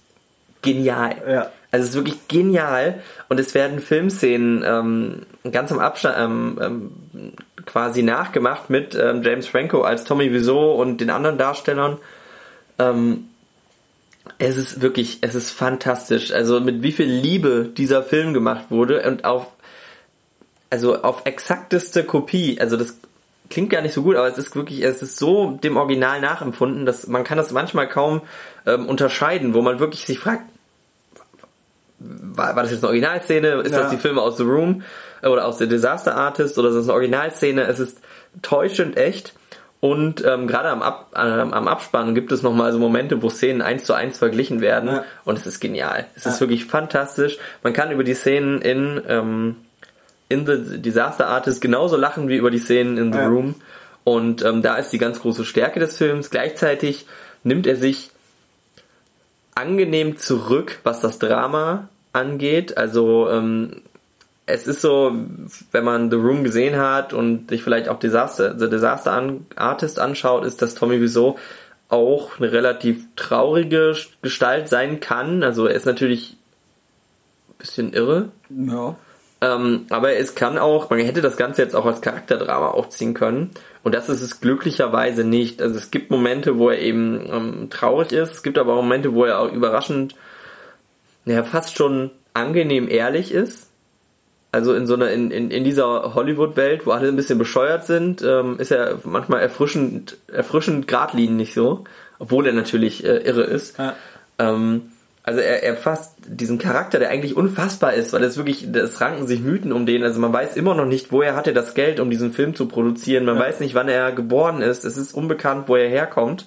[0.62, 1.16] genial.
[1.28, 1.50] Ja.
[1.72, 7.32] Also es ist wirklich genial und es werden Filmszenen ähm, ganz am Abstand ähm, ähm,
[7.66, 11.98] quasi nachgemacht mit ähm, James Franco als Tommy Wiseau und den anderen Darstellern.
[12.78, 13.28] Ähm,
[14.38, 16.32] es ist wirklich, es ist fantastisch.
[16.32, 19.48] Also mit wie viel Liebe dieser Film gemacht wurde und auf,
[20.70, 22.60] also auf exakteste Kopie.
[22.60, 22.98] Also das
[23.50, 26.86] klingt gar nicht so gut, aber es ist wirklich, es ist so dem Original nachempfunden,
[26.86, 28.22] dass man kann das manchmal kaum
[28.64, 30.44] ähm, unterscheiden, wo man wirklich sich fragt,
[32.02, 33.48] war, war das jetzt eine Originalszene?
[33.62, 33.82] Ist Ja.
[33.82, 34.82] das die Filme aus The Room
[35.22, 37.62] äh, oder aus The Disaster Artist oder ist das eine Originalszene?
[37.66, 37.98] Es ist
[38.42, 39.34] täuschend echt.
[39.80, 43.62] Und ähm, gerade am, Ab, ähm, am Abspann gibt es nochmal so Momente, wo Szenen
[43.62, 44.88] eins zu eins verglichen werden.
[44.88, 45.04] Ja.
[45.24, 46.06] Und es ist genial.
[46.14, 46.30] Es Ja.
[46.30, 47.38] ist wirklich fantastisch.
[47.64, 49.56] Man kann über die Szenen in, ähm,
[50.28, 53.26] in The Disaster Artist genauso lachen wie über die Szenen in The Ja.
[53.26, 53.56] Room.
[54.04, 56.30] Und ähm, da ist die ganz große Stärke des Films.
[56.30, 57.06] Gleichzeitig
[57.42, 58.10] nimmt er sich
[59.54, 62.76] angenehm zurück, was das Drama angeht.
[62.76, 63.82] Also ähm,
[64.46, 65.12] es ist so,
[65.70, 70.44] wenn man The Room gesehen hat und sich vielleicht auch Disaster, The Disaster Artist anschaut,
[70.44, 71.38] ist, dass Tommy Wiseau
[71.88, 75.42] auch eine relativ traurige Gestalt sein kann.
[75.42, 76.36] Also er ist natürlich
[77.50, 78.96] ein bisschen irre, Ja.
[79.42, 83.50] ähm, aber es kann auch, man hätte das Ganze jetzt auch als Charakterdrama aufziehen können.
[83.84, 85.60] Und das ist es glücklicherweise nicht.
[85.60, 88.32] Also es gibt Momente, wo er eben ähm, traurig ist.
[88.32, 90.14] Es gibt aber auch Momente, wo er auch überraschend,
[91.24, 93.68] ja, fast schon angenehm ehrlich ist.
[94.50, 98.22] Also in so einer, in, in, in dieser Hollywood-Welt, wo alle ein bisschen bescheuert sind,
[98.22, 101.84] ähm, ist er manchmal erfrischend, erfrischend geradlinig so.
[102.18, 103.78] Obwohl er natürlich äh, irre ist.
[103.78, 103.96] Ja.
[104.38, 104.92] Ähm,
[105.24, 109.26] also er, er fasst diesen Charakter, der eigentlich unfassbar ist, weil es wirklich, es ranken
[109.26, 110.02] sich Mythen um den.
[110.02, 112.66] Also man weiß immer noch nicht, woher hat er das Geld, um diesen Film zu
[112.66, 113.24] produzieren.
[113.24, 114.84] Man weiß nicht, wann er geboren ist.
[114.84, 116.46] Es ist unbekannt, wo er herkommt.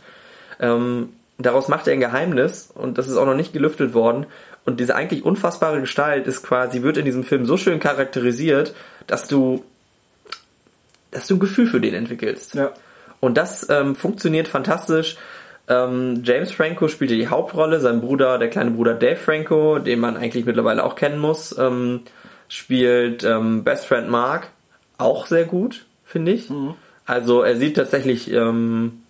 [0.59, 4.25] Ähm, daraus macht er ein Geheimnis und das ist auch noch nicht gelüftet worden.
[4.65, 8.73] Und diese eigentlich unfassbare Gestalt ist quasi, wird in diesem Film so schön charakterisiert,
[9.07, 9.63] dass du,
[11.11, 12.55] dass du ein Gefühl für den entwickelst.
[12.55, 12.71] Ja.
[13.19, 15.17] Und das ähm, funktioniert fantastisch.
[15.67, 20.17] Ähm, James Franco spielte die Hauptrolle, sein Bruder, der kleine Bruder Dave Franco, den man
[20.17, 22.01] eigentlich mittlerweile auch kennen muss, ähm,
[22.47, 24.49] spielt ähm, Best Friend Mark
[24.97, 26.49] auch sehr gut, finde ich.
[27.05, 29.03] Also er sieht tatsächlich ähm,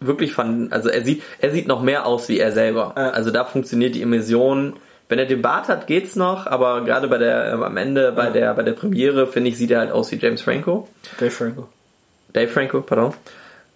[0.00, 2.94] wirklich von, also er sieht, er sieht noch mehr aus wie er selber.
[2.96, 3.10] Ja.
[3.10, 4.74] Also da funktioniert die Immersion.
[5.08, 8.28] Wenn er den Bart hat, geht's noch, aber gerade bei der, ähm, am Ende, bei
[8.28, 10.88] der, bei der Premiere, finde ich, sieht er halt aus wie James Franco.
[11.18, 11.68] Dave Franco.
[12.32, 13.14] Dave Franco, pardon.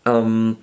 [0.04, 0.56] Ähm,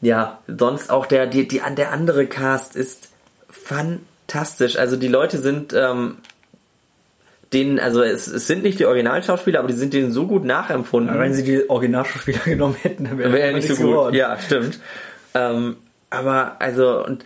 [0.00, 3.08] ja, sonst auch der, die, die, der andere Cast ist
[3.50, 4.76] fantastisch.
[4.76, 6.18] Also die Leute sind ähm,
[7.54, 11.10] denen, also es, es sind nicht die Originalschauspieler, aber die sind denen so gut nachempfunden.
[11.10, 13.86] Aber wenn sie die Originalschauspieler genommen hätten, dann wäre ja nicht so gut.
[13.86, 14.14] geworden.
[14.14, 14.78] Ja, stimmt.
[15.34, 15.76] Ähm,
[16.10, 17.24] aber also, und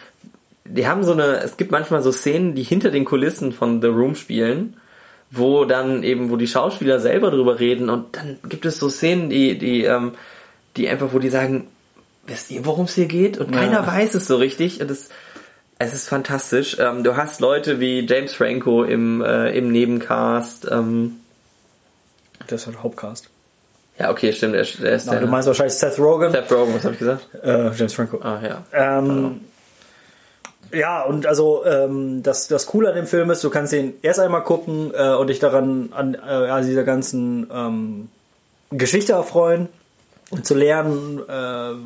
[0.65, 3.89] die haben so eine, es gibt manchmal so Szenen, die hinter den Kulissen von The
[3.89, 4.77] Room spielen,
[5.31, 9.29] wo dann eben, wo die Schauspieler selber drüber reden und dann gibt es so Szenen,
[9.31, 10.13] die, die, ähm,
[10.77, 11.67] die einfach, wo die sagen,
[12.27, 13.39] wisst ihr, worum es hier geht?
[13.39, 13.61] Und Ja.
[13.61, 15.09] keiner weiß es so richtig und es,
[15.79, 16.77] es ist fantastisch.
[16.79, 21.21] Ähm, du hast Leute wie James Franco im, äh, im Nebencast, ähm,
[22.47, 23.29] Das ist halt Hauptcast.
[23.99, 26.85] ja, okay, stimmt, der, der ist der, du meinst wahrscheinlich Seth Rogen, Seth Rogen, was
[26.85, 27.29] habe ich gesagt?
[27.43, 28.19] äh, James Franco.
[28.23, 28.65] Ah, ja.
[28.73, 29.41] Ähm,
[30.73, 34.21] ja, und also ähm, das, das Coole an dem Film ist, du kannst ihn erst
[34.21, 38.09] einmal gucken äh, und dich daran an äh, also dieser ganzen ähm,
[38.71, 39.69] Geschichte erfreuen
[40.31, 41.33] und zu lernen, äh,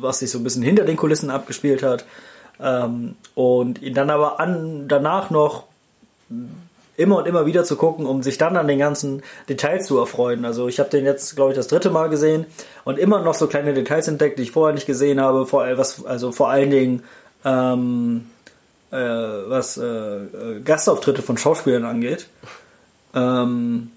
[0.01, 2.03] was sich so ein bisschen hinter den Kulissen abgespielt hat.
[2.61, 5.63] Ähm, und ihn dann aber an, danach noch
[6.95, 10.45] immer und immer wieder zu gucken, um sich dann an den ganzen Details zu erfreuen.
[10.45, 12.45] Also ich habe den jetzt, glaube ich, das dritte Mal gesehen
[12.83, 15.45] und immer noch so kleine Details entdeckt, die ich vorher nicht gesehen habe.
[15.45, 17.03] Vor, was, also vor allen Dingen
[17.43, 18.25] ähm,
[18.91, 22.27] äh, was äh, Gastauftritte von Schauspielern angeht.
[23.15, 23.91] Ähm,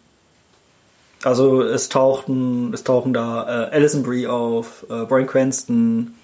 [1.23, 6.15] also es tauchten, es tauchen da äh, Alison Brie auf, äh, Brian Cranston,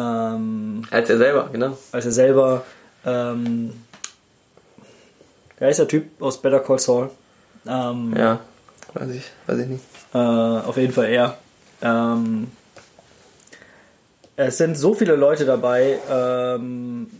[0.00, 1.76] ähm, Als er selber, genau.
[1.92, 2.64] als er selber,
[3.04, 3.72] ähm,
[5.58, 7.10] wer ist der Typ aus Better Call Saul?
[7.66, 8.40] Ähm, Ja,
[8.94, 9.84] weiß ich, weiß ich nicht.
[10.14, 11.36] äh, auf jeden Fall er.
[11.82, 12.50] Ähm,
[14.36, 15.98] es sind so viele Leute dabei.
[16.10, 17.10] Ähm,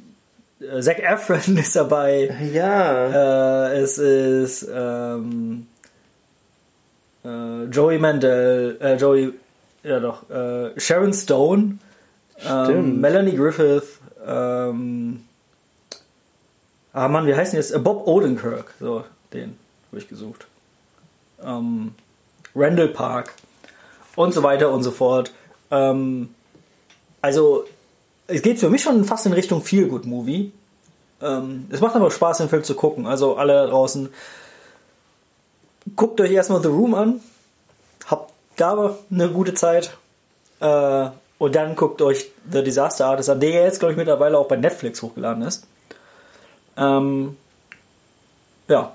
[0.60, 2.34] äh, Zac Efron ist dabei.
[2.52, 3.68] Ja.
[3.68, 5.66] Äh, es ist ähm,
[7.24, 9.32] äh, Joey Mandel, äh, Joey,
[9.82, 11.78] ja doch, äh, Sharon Stone,
[12.46, 13.00] ähm.
[13.00, 15.24] Melanie Griffith, ähm,
[16.92, 17.72] ah Mann, wie heißt denn jetzt?
[17.72, 20.46] Äh, Bob Odenkirk, so, den habe ich gesucht.
[21.42, 21.94] Ähm,
[22.54, 23.34] Randall Park.
[24.16, 25.32] und so weiter und so fort.
[25.70, 26.34] Ähm,
[27.22, 27.64] also,
[28.26, 30.52] es geht für mich schon fast in Richtung Feel Good Movie.
[31.22, 33.06] Ähm, es macht aber Spaß, den Film zu gucken.
[33.06, 34.08] Also, alle da draußen,
[35.96, 37.20] guckt euch erstmal The Room an.
[38.06, 39.96] Habt da eine gute Zeit.
[40.60, 41.10] Äh,
[41.40, 44.56] und dann guckt euch The Disaster Artist an, der jetzt, glaube ich, mittlerweile auch bei
[44.56, 45.66] Netflix hochgeladen ist.
[46.76, 47.36] Ähm,
[48.68, 48.94] ja.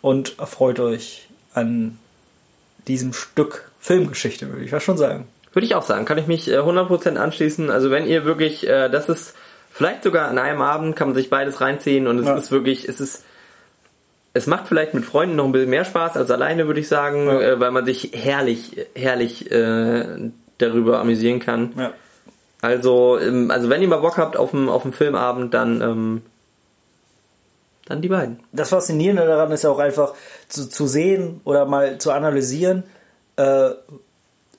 [0.00, 1.98] Und erfreut euch an
[2.88, 5.28] diesem Stück Filmgeschichte, würde ich ja schon sagen.
[5.52, 7.68] Würde ich auch sagen, kann ich mich äh, 100% anschließen.
[7.70, 9.34] Also wenn ihr wirklich, äh, das ist
[9.70, 12.36] vielleicht sogar an einem Abend, kann man sich beides reinziehen und es Ja.
[12.36, 13.22] ist wirklich, es ist,
[14.32, 17.26] es macht vielleicht mit Freunden noch ein bisschen mehr Spaß als alleine, würde ich sagen,
[17.26, 17.38] Ja.
[17.40, 21.72] äh, weil man sich herrlich, herrlich äh, darüber amüsieren kann.
[21.76, 21.92] Ja.
[22.62, 26.22] Also, ähm, also wenn ihr mal Bock habt auf einen, auf einen Filmabend, dann, ähm,
[27.86, 28.40] dann die beiden.
[28.52, 30.14] Das Faszinierende daran ist ja auch einfach
[30.48, 32.84] zu, zu sehen oder mal zu analysieren,
[33.36, 33.70] äh,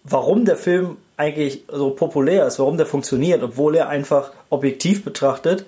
[0.03, 5.65] warum der Film eigentlich so populär ist, warum der funktioniert, obwohl er einfach objektiv betrachtet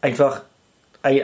[0.00, 0.42] einfach
[1.02, 1.22] ein,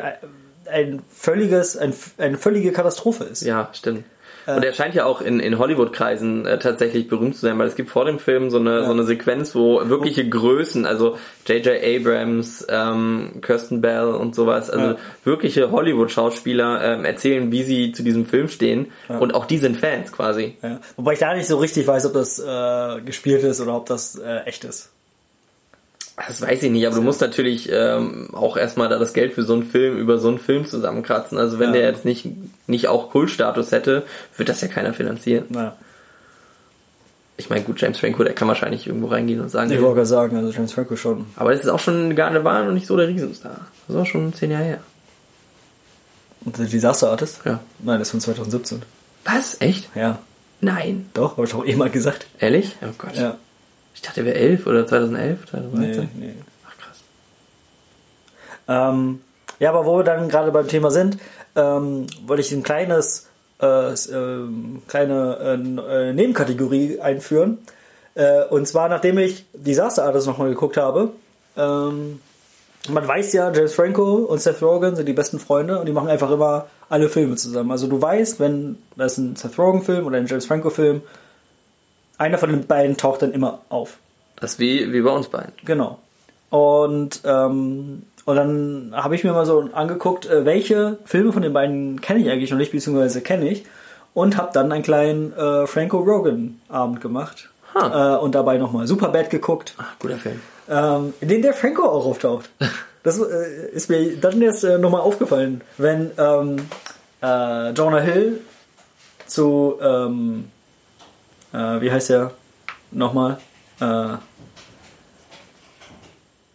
[0.70, 3.42] ein völliges, ein, eine völlige Katastrophe ist.
[3.42, 4.04] Ja, stimmt.
[4.46, 7.76] Und er scheint ja auch in, in Hollywood-Kreisen äh, tatsächlich berühmt zu sein, weil es
[7.76, 11.16] gibt vor dem Film so eine, so eine Sequenz, wo wirkliche Größen, also
[11.46, 11.82] J.J.
[11.82, 14.96] Abrams, ähm, Kirsten Bell und sowas, also Ja.
[15.24, 18.92] wirkliche Hollywood-Schauspieler ähm, erzählen, wie sie zu diesem Film stehen.
[19.08, 20.56] Und auch die sind Fans quasi.
[20.62, 20.80] Ja.
[20.96, 24.16] Wobei ich da nicht so richtig weiß, ob das äh, gespielt ist oder ob das
[24.16, 24.90] äh, echt ist.
[26.16, 29.42] Das weiß ich nicht, aber du musst natürlich ähm, auch erstmal da das Geld für
[29.42, 31.38] so einen Film über so einen Film zusammenkratzen.
[31.38, 31.80] Also wenn Ja.
[31.80, 32.28] der jetzt nicht,
[32.68, 34.04] nicht auch Kultstatus hätte,
[34.36, 35.46] wird das ja keiner finanzieren.
[35.48, 35.76] Naja.
[37.36, 40.06] Ich meine, gut, James Franco, der kann wahrscheinlich irgendwo reingehen und sagen, Ich wollte gerade
[40.06, 41.26] sagen, also James Franco schon.
[41.34, 43.62] aber das ist auch schon gar eine war noch nicht so der Riesenstar.
[43.88, 44.78] Das war schon zehn Jahre her.
[46.44, 47.40] Und The Disaster Artist?
[47.44, 47.58] Ja.
[47.80, 48.82] Nein, das ist von 2017.
[49.24, 49.60] Was?
[49.60, 49.88] Echt?
[49.96, 50.20] Ja.
[50.60, 51.06] Nein.
[51.14, 52.26] Doch, habe ich auch eh mal gesagt.
[52.38, 52.76] Ehrlich?
[52.82, 53.16] Oh Gott.
[53.16, 53.36] Ja.
[53.94, 56.08] Ich dachte, er wäre elf oder 2011, 2013.
[56.14, 56.34] Nee, nee.
[56.66, 56.98] Ach krass.
[58.68, 59.20] Ähm,
[59.58, 61.18] ja, aber wo wir dann gerade beim Thema sind,
[61.56, 63.28] ähm, wollte ich ein kleines,
[63.62, 67.58] äh, ähm, kleine äh, äh, Nebenkategorie einführen.
[68.14, 71.10] Äh, und zwar, nachdem ich Disaster Artist nochmal geguckt habe.
[71.56, 72.20] Ähm,
[72.88, 76.08] man weiß ja, James Franco und Seth Rogen sind die besten Freunde und die machen
[76.08, 77.70] einfach immer alle Filme zusammen.
[77.70, 81.00] Also du weißt, wenn das ist ein Seth Rogen-Film oder ein James Franco-Film,
[82.18, 83.98] einer von den beiden taucht dann immer auf.
[84.40, 85.52] Das ist wie, wie bei uns beiden.
[85.64, 85.98] Genau.
[86.50, 91.52] Und, ähm, und dann habe ich mir mal so angeguckt, äh, welche Filme von den
[91.52, 93.64] beiden kenne ich eigentlich noch nicht, beziehungsweise kenne ich.
[94.12, 97.50] Und habe dann einen kleinen äh, Franco Rogan Abend gemacht.
[97.74, 98.14] Ha.
[98.14, 100.40] Äh, und dabei nochmal Superbad geguckt, Ach, guter Film.
[100.68, 102.50] ähm, in dem der Franco auch auftaucht.
[103.02, 106.56] Das äh, ist mir dann jetzt äh, nochmal aufgefallen, wenn ähm,
[107.22, 108.40] äh, Jonah Hill
[109.26, 110.48] zu, ähm,
[111.54, 112.32] äh, wie heißt der
[112.90, 113.38] nochmal?
[113.80, 114.14] Äh,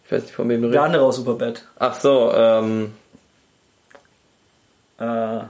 [0.04, 1.64] Ich weiß nicht, von wem du der andere aus Superbad.
[1.78, 2.92] Ach so, ähm,
[4.98, 5.40] äh,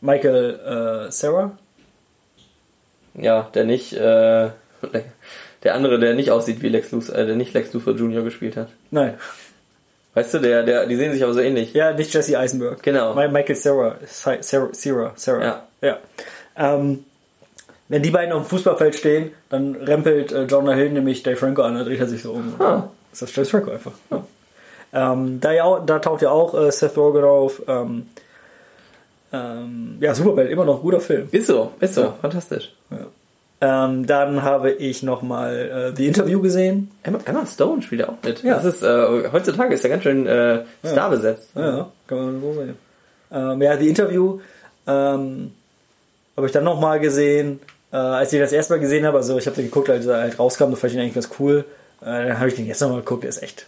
[0.00, 1.56] Michael äh, Sarah.
[3.14, 4.50] ja, der nicht, äh,
[5.62, 8.22] der andere, der nicht aussieht wie Lex Luthor, äh, der nicht Lex Luthor Jr.
[8.22, 8.68] gespielt hat.
[8.90, 9.18] Nein,
[10.14, 11.72] Weißt du, der, der, die sehen sich aber so ähnlich.
[11.72, 12.82] ja, nicht Jesse Eisenberg.
[12.82, 13.14] Genau.
[13.14, 13.96] Mi- Michael Sarah.
[14.06, 15.42] Sa- Sarah, Sarah, Sarah.
[15.42, 15.66] Ja.
[15.80, 15.98] ja.
[16.54, 17.04] Ähm,
[17.88, 21.62] wenn die beiden auf dem Fußballfeld stehen, dann rempelt äh, Jonah Hill nämlich Dave Franco
[21.62, 22.54] an, dann dreht er sich so um.
[22.58, 22.84] Ah.
[23.12, 23.92] Ist das James Franco einfach.
[24.10, 24.24] Ja.
[24.94, 27.62] Ähm, da, ja, da taucht ja auch äh, Seth Rogen auf.
[27.66, 28.06] Ähm,
[29.32, 31.28] ähm, ja, Superbad, immer noch guter Film.
[31.30, 32.14] Ist so, ist so, Ja.
[32.20, 32.72] fantastisch.
[33.60, 36.90] Ähm, dann habe ich nochmal äh, The Interview gesehen.
[37.02, 38.42] Emma, Emma Stone spielt auch mit.
[38.42, 38.54] Ja.
[38.56, 41.50] Das ist, äh, heutzutage ist er ganz schön äh, starbesetzt.
[41.54, 42.76] Ja, kann man so sehen.
[43.30, 44.40] Ähm, ja, die Interview
[44.86, 45.52] ähm,
[46.36, 47.60] habe ich dann nochmal gesehen,
[47.92, 49.18] äh, als ich das erste Mal gesehen habe.
[49.18, 51.30] Also ich habe den geguckt, als er halt rauskam, da fand ich ihn eigentlich ganz
[51.38, 51.64] cool.
[52.00, 53.66] Äh, dann habe ich den jetzt nochmal geguckt, der ist echt.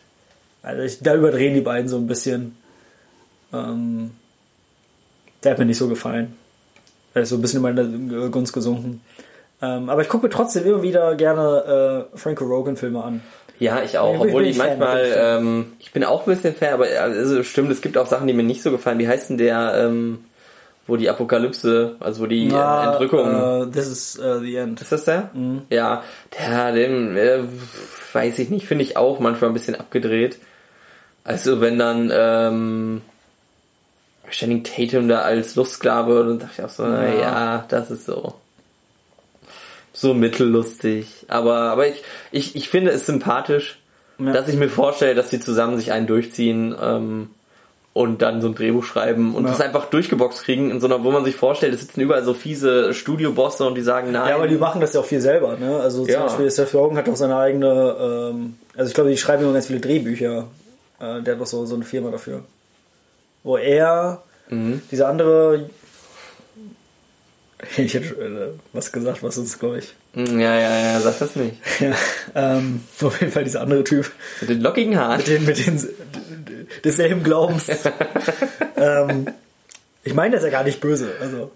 [0.63, 2.57] Also ich, da überdrehen die beiden so ein bisschen.
[3.53, 4.13] Ähm,
[5.43, 6.35] der hat mir nicht so gefallen.
[7.13, 9.03] Er ist so ein bisschen in meine Gunst gesunken.
[9.63, 13.23] Ähm, aber ich gucke mir trotzdem immer wieder gerne äh, Franco Rogan Filme an.
[13.59, 14.19] Ja, ich auch.
[14.19, 15.43] Obwohl ich ich manchmal, Fan.
[15.43, 18.33] ähm, ich bin auch ein bisschen Fan, aber also stimmt, es gibt auch Sachen, die
[18.33, 18.99] mir nicht so gefallen.
[18.99, 20.25] Wie heißt denn der, ähm,
[20.87, 23.29] wo die Apokalypse, also wo die äh, Entrückung.
[23.29, 24.81] äh, this is uh, the end.
[24.81, 25.31] ist das der?
[25.33, 25.63] Mhm.
[25.71, 26.03] Ja,
[26.39, 27.41] der, den, äh,
[28.13, 30.39] weiß ich nicht, finde ich auch manchmal ein bisschen abgedreht.
[31.25, 33.01] Also wenn dann ähm,
[34.31, 37.21] Channing Tatum da als Lustsklave, dann dachte ich auch so, na Ja.
[37.21, 38.35] ja, das ist so
[39.93, 41.07] so mittellustig.
[41.29, 43.79] Aber aber ich ich, ich finde es sympathisch,
[44.19, 44.33] Ja.
[44.33, 46.75] dass ich mir vorstelle, dass sie zusammen sich einen durchziehen.
[46.81, 47.31] Ähm,
[47.95, 49.51] und dann so ein Drehbuch schreiben und Ja.
[49.51, 52.35] das einfach durchgeboxt kriegen, in so einer, wo man sich vorstellt, es sitzen überall so
[52.35, 54.29] fiese Studiobosse und die sagen, nein.
[54.31, 55.79] Ja, aber die machen das ja auch viel selber, ne?
[55.81, 56.25] Also zum Ja.
[56.25, 57.97] Beispiel Seth Rogen hat auch seine eigene,
[58.33, 60.49] ähm, also ich glaube, die schreiben immer ganz viele Drehbücher.
[61.01, 62.41] Äh, der hat doch so, so eine Firma dafür.
[63.45, 64.83] Wo er, Mhm.
[64.91, 65.71] dieser andere,
[67.77, 71.35] ich hätte äh, was gesagt, was uns, glaube ich, Mm, ja, ja, ja, sag das
[71.35, 71.57] nicht.
[71.81, 71.93] ja,
[72.37, 75.19] ähm, auf jeden Fall dieser andere Typ, Mit den lockigen Haaren.
[75.19, 75.89] mit den, mit den
[76.85, 77.67] desselben Glaubens.
[78.77, 79.27] ähm,
[80.05, 81.51] ich meine, das ist ja gar nicht böse, also.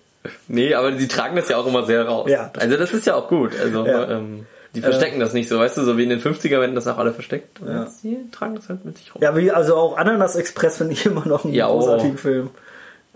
[0.48, 2.28] Nee, aber die tragen das ja auch immer sehr raus.
[2.28, 3.52] Ja, das also das ist ja auch gut.
[3.60, 4.10] Also Ja.
[4.10, 6.86] ähm, die verstecken das nicht so, weißt du, so wie in den 50er werden das
[6.88, 7.60] auch alle versteckt.
[7.60, 7.84] Und Ja.
[7.84, 9.22] jetzt die tragen das halt mit sich rum.
[9.22, 11.78] Ja, wie, also auch Ananas Express finde ich immer noch einen Ja, oh.
[11.78, 12.50] großartigen Film.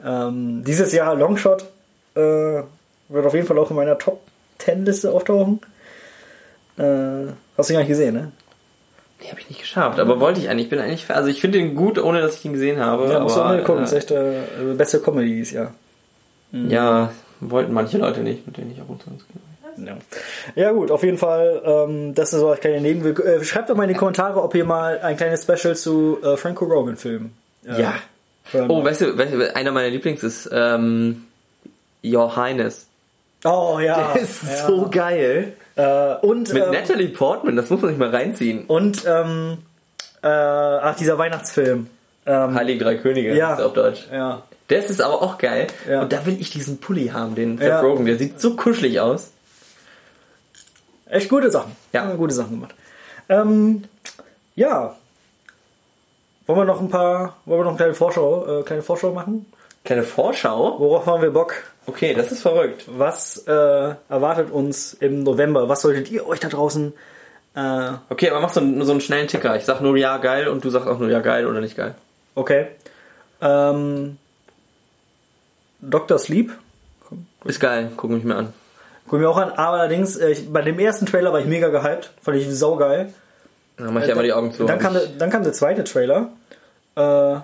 [0.05, 1.65] Ähm, dieses Jahr Longshot
[2.15, 2.63] äh,
[3.09, 4.21] wird auf jeden Fall auch in meiner Top
[4.59, 5.61] 10 Liste auftauchen.
[6.79, 8.33] Äh, hast du gar nicht gesehen, ne?
[9.21, 10.65] Nee, habe ich nicht geschafft, aber wollte ich eigentlich.
[10.67, 13.09] Ich bin eigentlich, also ich finde ihn gut, ohne dass ich ihn gesehen habe.
[13.13, 13.83] Ja, musst du auch mal gucken.
[13.83, 15.75] Das ist äh, echt äh, beste Comedy dieses Jahr.
[16.53, 19.87] ja, wollten manche Leute nicht, mit denen ich ab und zu ins Kino gehe.
[19.87, 19.97] Ja.
[20.55, 23.25] ja gut, auf jeden Fall, ähm, das ist so als kleine Nebenwirkung.
[23.25, 26.37] Äh, schreibt doch mal in die Kommentare, ob ihr mal ein kleines Special zu äh,
[26.37, 27.33] Franco Rogan Filmen.
[27.67, 27.95] äh, Ja.
[28.69, 31.25] Oh, weißt du, weißt du, einer meiner Lieblings ist ähm,
[32.05, 32.87] Your Highness.
[33.45, 34.13] oh ja.
[34.15, 34.67] Der ist ja.
[34.67, 35.55] so geil.
[35.77, 38.65] Äh, und Mit ähm, Natalie Portman, das muss man sich mal reinziehen.
[38.67, 39.59] und ähm,
[40.23, 41.89] äh, ach dieser Weihnachtsfilm.
[42.27, 43.55] Ähm, Heilige Drei Könige Ja.
[43.55, 44.07] ist auf Deutsch.
[44.13, 44.43] ja.
[44.69, 45.67] Das ist aber auch geil.
[45.89, 46.03] Ja.
[46.03, 47.81] Und da will ich diesen Pulli haben, den Seth Ja.
[47.81, 48.07] Rogen.
[48.07, 49.31] Der sieht so kuschelig aus.
[51.07, 51.77] Echt gute Sachen.
[51.93, 52.03] Ja.
[52.03, 52.75] Haben gute Sachen gemacht.
[53.29, 53.85] Ähm,
[54.55, 54.97] ja.
[56.47, 59.45] Wollen wir noch ein paar, wollen wir noch eine kleine Vorschau, äh, kleine Vorschau machen?
[59.85, 60.79] Kleine Vorschau.
[60.79, 61.55] Worauf haben wir Bock?
[61.87, 62.85] Okay, das ist verrückt.
[62.87, 63.51] Was äh,
[64.09, 65.69] erwartet uns im November?
[65.69, 66.93] Was solltet ihr euch da draußen
[67.55, 69.57] äh, Okay, aber mach so, einen- so einen schnellen Ticker.
[69.57, 71.95] Ich sag nur ja geil und du sagst auch nur ja geil oder nicht geil.
[72.35, 72.69] Okay.
[73.41, 74.17] Ähm,
[75.81, 76.19] Dr.
[76.19, 76.53] Sleep.
[77.45, 78.53] Ist geil, guck mich mir an.
[79.09, 81.69] Guck mir auch an, aber allerdings, äh, ich, bei dem ersten Trailer war ich mega
[81.69, 82.13] gehypt.
[82.23, 83.13] Fand ich saugeil.
[83.77, 84.65] Dann mach ich einmal die Augen zu.
[84.65, 86.29] Dann kam, der, dann kam der zweite Trailer.
[86.95, 87.37] Äh,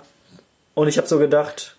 [0.74, 1.76] und ich habe so gedacht,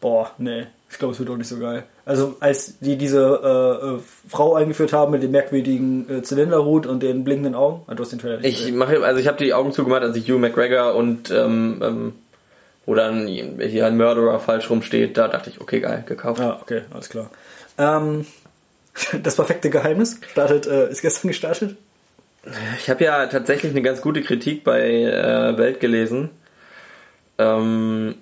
[0.00, 1.84] boah, nee, ich glaube, es wird doch nicht so geil.
[2.04, 7.02] Also als die diese äh, äh, Frau eingeführt haben mit dem merkwürdigen äh, Zylinderhut und
[7.02, 7.82] den blinkenden Augen.
[7.86, 10.16] Ah, du hast den Trailer nicht Ich mache, also ich habe die Augen zugemacht, als
[10.16, 12.12] ich Hugh McGregor und ähm, ähm,
[12.86, 16.40] wo dann hier ein Mörderer falsch rumsteht, da dachte ich, okay, geil, gekauft.
[16.40, 17.30] Ah, okay, alles klar.
[17.78, 18.26] Ähm,
[19.22, 21.76] das perfekte Geheimnis startet, äh, ist gestern gestartet.
[22.78, 26.30] Ich habe ja tatsächlich eine ganz gute Kritik bei äh, Welt gelesen.
[27.38, 28.16] Ähm,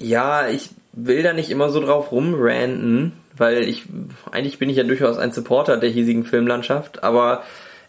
[0.00, 3.84] ja, ich will da nicht immer so drauf rumranten, weil ich
[4.30, 7.42] eigentlich bin ich ja durchaus ein Supporter der hiesigen Filmlandschaft, aber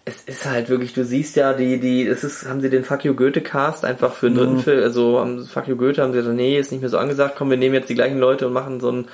[0.06, 3.06] es ist halt wirklich, du siehst ja, die, die, es ist, haben sie den Fuck
[3.06, 6.20] You Goethe Cast einfach für den dritten Film, also haben Fuck You Goethe, haben sie
[6.20, 8.54] gesagt, nee, ist nicht mehr so angesagt, komm, wir nehmen jetzt die gleichen Leute und
[8.54, 9.06] machen so ein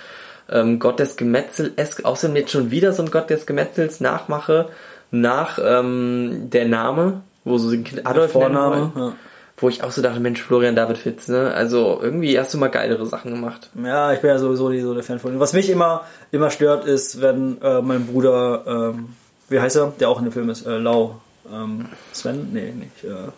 [0.49, 4.67] ähm, Gott des Gemetzels, außerdem jetzt schon wieder so ein Gott des Gemetzels Nachmache
[5.11, 8.91] nach ähm, der Name, wo so ein Kind Adolf Vorname.
[8.95, 9.13] Ja.
[9.61, 11.53] Wo ich auch so dachte, Mensch, Florian David Fitz, ne?
[11.53, 13.69] Also irgendwie hast du mal geilere Sachen gemacht.
[13.81, 15.39] Ja, ich bin ja sowieso nicht so der Fan von ihm.
[15.39, 19.09] Was mich immer, immer stört, ist, wenn äh, mein Bruder, ähm,
[19.49, 21.21] wie heißt er, der auch in dem Film ist, äh, Lau,
[21.53, 22.49] ähm, Sven?
[22.51, 23.03] Nee, nicht.
[23.03, 23.29] Äh,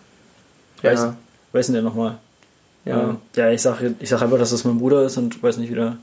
[0.81, 0.91] Ja.
[0.91, 1.07] weiß,
[1.51, 2.17] weiß denn der nochmal?
[2.85, 3.01] Ja.
[3.03, 5.71] Ähm, ja, ich sag, ich sag einfach, dass das mein Bruder ist und weiß nicht
[5.71, 5.97] wieder.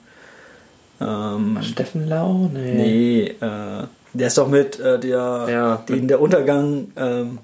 [1.00, 2.50] Ähm, Steffen Lau?
[2.52, 2.74] Nee.
[2.74, 5.76] nee, äh, der ist doch mit äh, der, Ja.
[5.88, 7.38] den der Untergang, ähm,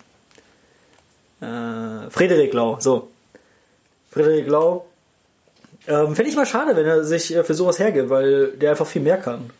[1.40, 1.46] äh,
[2.10, 3.08] Frederik Lau, so.
[4.10, 4.86] Frederik Lau.
[5.88, 8.86] Ähm, Fände ich mal schade, wenn er sich äh, für sowas hergibt, weil der einfach
[8.86, 9.50] viel mehr kann.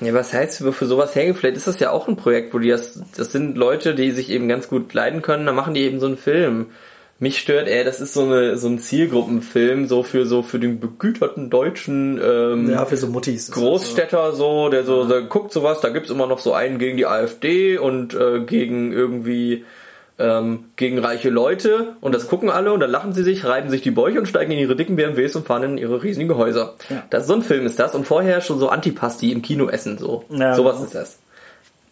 [0.00, 1.36] Ja, was heißt für sowas hergeht?
[1.36, 4.30] Vielleicht ist das ja auch ein Projekt, wo die das, das sind Leute, die sich
[4.30, 6.66] eben ganz gut leiden können, dann machen die eben so einen Film.
[7.18, 10.80] Mich stört eher, das ist so eine so ein Zielgruppenfilm, so für so für den
[10.80, 13.50] begüterten deutschen ähm, Ja, für so Muttis.
[13.52, 17.06] Großstädter so, der so, der guckt sowas, da gibt's immer noch so einen gegen die
[17.06, 19.64] AfD und äh, gegen irgendwie
[20.18, 23.82] ähm, gegen reiche Leute und das gucken alle und dann lachen sie sich, reiben sich
[23.82, 26.74] die Bäuche und steigen in ihre dicken BMWs und fahren in ihre riesigen Häuser.
[26.88, 27.04] Ja.
[27.10, 30.24] Das so ein Film ist das und vorher schon so Antipasti im Kino essen so.
[30.30, 31.18] Ja, Sowas ist das.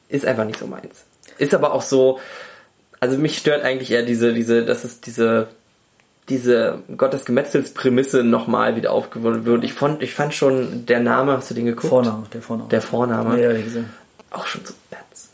[0.08, 1.04] Ist einfach nicht so meins.
[1.38, 2.18] Ist aber auch so,
[3.00, 5.48] also mich stört eigentlich eher diese, diese, dass es diese
[6.28, 7.26] diese Gottes
[8.22, 9.64] nochmal wieder aufgewonnen wird.
[9.64, 11.88] Ich fand, ich fand schon der Name, hast du den geguckt?
[11.88, 12.70] Vorname, der Vorname.
[12.70, 13.42] Der Vorname.
[13.42, 13.90] Ja, ja, gesehen.
[14.30, 14.72] Auch schon so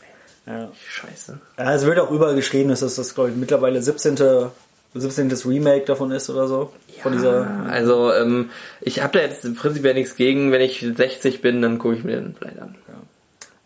[0.51, 0.71] Ja.
[0.87, 1.39] Scheiße.
[1.57, 4.17] Ja, es wird auch überall geschrieben, dass das, das glaube ich, mittlerweile 17.
[4.93, 5.31] 17.
[5.45, 6.73] Remake davon ist oder so.
[7.01, 7.65] Von dieser.
[7.69, 8.49] Also, ähm,
[8.81, 10.51] ich habe da jetzt prinzipiell nichts gegen.
[10.51, 12.75] Wenn ich 60 bin, dann gucke ich mir den vielleicht an.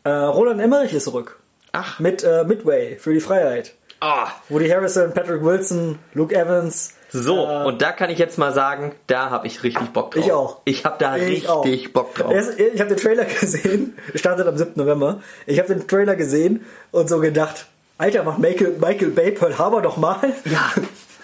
[0.03, 1.39] Äh, Roland Emmerich ist zurück.
[1.71, 3.73] Ach, Mit äh, Midway für die Freiheit.
[3.99, 6.93] Ah, Woody Harrison, Patrick Wilson, Luke Evans.
[7.09, 10.25] So, Äh, und da kann ich jetzt mal sagen, da habe ich richtig Bock drauf.
[10.25, 10.61] Ich auch.
[10.65, 11.65] Ich habe da Ich richtig auch.
[11.93, 12.33] Bock drauf.
[12.57, 14.73] Ich habe den Trailer gesehen, startet am 7.
[14.75, 15.21] November.
[15.45, 19.81] Ich habe den Trailer gesehen und so gedacht, Alter, macht Michael, Michael Bay Pearl Harbor
[19.81, 20.17] doch mal.
[20.45, 20.71] Ja,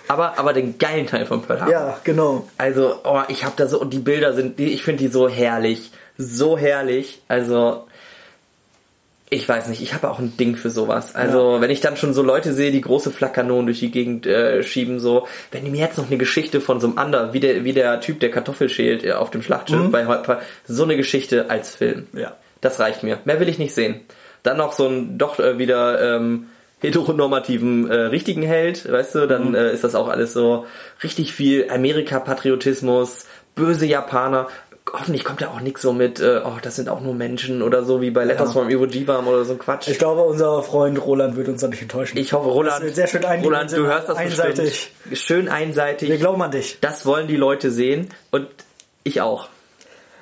[0.08, 1.74] aber, aber den geilen Teil von Pearl Harbor.
[1.74, 2.48] Ja, genau.
[2.58, 5.92] Also, oh, ich habe da so, und die Bilder sind, ich finde die so herrlich.
[6.18, 7.22] So herrlich.
[7.28, 7.88] Also,
[9.34, 11.16] ich weiß nicht, ich habe auch ein Ding für sowas.
[11.16, 14.62] Also, wenn ich dann schon so Leute sehe, die große Flakkanonen durch die Gegend äh,
[14.62, 17.64] schieben, so, wenn die mir jetzt noch eine Geschichte von so einem anderen, wie der,
[17.64, 20.28] wie der Typ, der Kartoffel schält äh, auf dem Schlachtschiff bei Hot
[20.66, 22.08] so eine Geschichte als Film.
[22.12, 22.36] Ja.
[22.60, 23.20] Das reicht mir.
[23.24, 24.02] Mehr will ich nicht sehen.
[24.44, 26.48] Dann noch so ein doch äh, wieder ähm,
[26.82, 30.66] heteronormativen äh, richtigen Held, weißt du, dann äh, ist das auch alles so
[31.04, 34.50] richtig viel Amerika-Patriotismus, böse Japaner.
[34.94, 37.84] Hoffentlich kommt da auch nichts so mit, äh, oh, das sind auch nur Menschen oder
[37.84, 38.60] so wie bei Letters Ja.
[38.60, 39.88] from Iwo Jima oder so ein Quatsch.
[39.88, 42.18] Ich glaube, unser Freund Roland wird uns da nicht enttäuschen.
[42.18, 44.92] Ich hoffe, Roland, sehr schön Roland, du hörst das einseitig.
[45.10, 45.18] bestimmt.
[45.18, 46.10] Schön einseitig.
[46.10, 46.78] Wir glauben an dich.
[46.82, 48.48] das wollen die Leute sehen und
[49.04, 49.48] ich auch.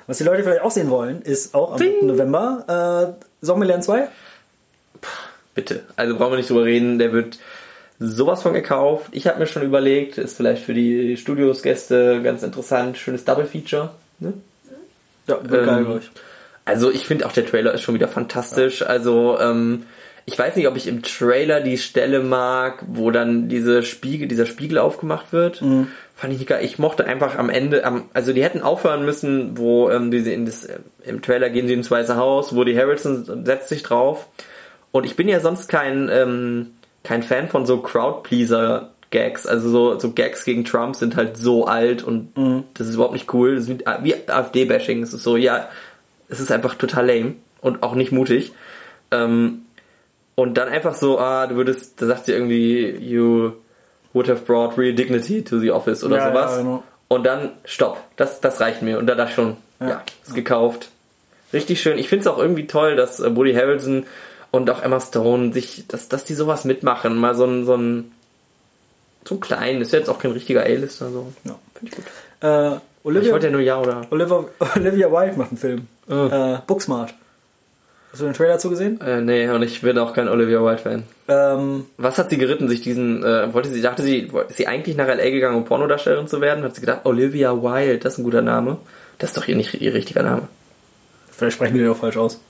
[0.06, 1.92] Was die Leute vielleicht auch sehen wollen, ist auch am Ding.
[2.00, 2.06] 7.
[2.06, 4.08] November äh, Zombieland 2.
[5.54, 5.82] Bitte.
[5.96, 7.38] Also brauchen wir nicht drüber reden, der wird
[7.98, 9.06] sowas von gekauft.
[9.12, 13.90] Ich habe mir schon überlegt, ist vielleicht für die Studiosgäste ganz interessant, schönes Double Feature.
[14.20, 14.32] Ne?
[15.30, 16.10] Ja, geil, Ähm, ich.
[16.64, 18.82] Also ich finde auch der Trailer ist schon wieder fantastisch.
[18.82, 19.84] Also ähm,
[20.26, 24.46] ich weiß nicht, ob ich im Trailer die Stelle mag, wo dann diese Spiegel, dieser
[24.46, 25.62] Spiegel aufgemacht wird.
[25.62, 25.88] Mhm.
[26.14, 26.64] Fand ich nicht geil.
[26.64, 30.46] Ich mochte einfach am Ende, am, also die hätten aufhören müssen, wo ähm, diese in
[30.46, 30.68] das,
[31.02, 34.28] im Trailer gehen sie ins Weiße Haus, wo die Harrison setzt sich drauf.
[34.92, 36.72] Und ich bin ja sonst kein ähm,
[37.02, 41.66] kein Fan von so Crowdpleaser Gags, also so, so Gags gegen Trump sind halt so
[41.66, 42.32] alt und
[42.74, 43.56] das ist überhaupt nicht cool.
[43.56, 45.02] Das ist wie, wie AfD-Bashing.
[45.02, 45.68] Es ist so, ja,
[46.28, 48.52] es ist einfach total lame und auch nicht mutig.
[49.10, 49.62] Ähm,
[50.36, 53.52] und dann einfach so, ah, du würdest, da sagt sie irgendwie, you
[54.12, 56.50] would have brought real dignity to the office oder Ja, sowas.
[56.52, 56.82] ja, genau.
[57.08, 58.98] Und dann, stopp, das, das reicht mir.
[58.98, 60.02] Und da dachte ich schon, ja, Ja.
[60.24, 60.90] ist gekauft.
[61.52, 61.98] Richtig schön.
[61.98, 64.06] Ich finde es auch irgendwie toll, dass äh, Woody Harrelson
[64.52, 67.16] und auch Emma Stone sich, dass, dass die sowas mitmachen.
[67.18, 68.12] Mal so ein, so ein,
[69.26, 71.32] so ein kleinen, ist jetzt auch kein richtiger A-Lister, so.
[71.44, 71.56] Ja.
[71.74, 72.04] Finde ich gut.
[72.42, 74.02] Äh, Ich Olivia, wollte ja nur ja oder.
[74.10, 74.44] Olivia,
[74.76, 75.86] Olivia Wilde macht einen Film.
[76.08, 76.54] Ah.
[76.56, 77.14] Äh, Booksmart.
[78.12, 79.00] Hast du den Trailer zugesehen?
[79.00, 81.04] Äh, nee, und ich bin auch kein Olivia Wilde-Fan.
[81.28, 84.96] Ähm, Was hat sie geritten, sich diesen, äh, wollte sie, dachte sie, ist sie eigentlich
[84.96, 85.30] nach L.A.
[85.30, 86.64] gegangen, um Pornodarstellerin zu werden?
[86.64, 88.78] Hat sie gedacht, Olivia Wilde, das ist ein guter Name.
[89.18, 90.48] Das ist doch ihr nicht ihr richtiger Name.
[91.30, 92.40] vielleicht sprechen wir den auch falsch aus.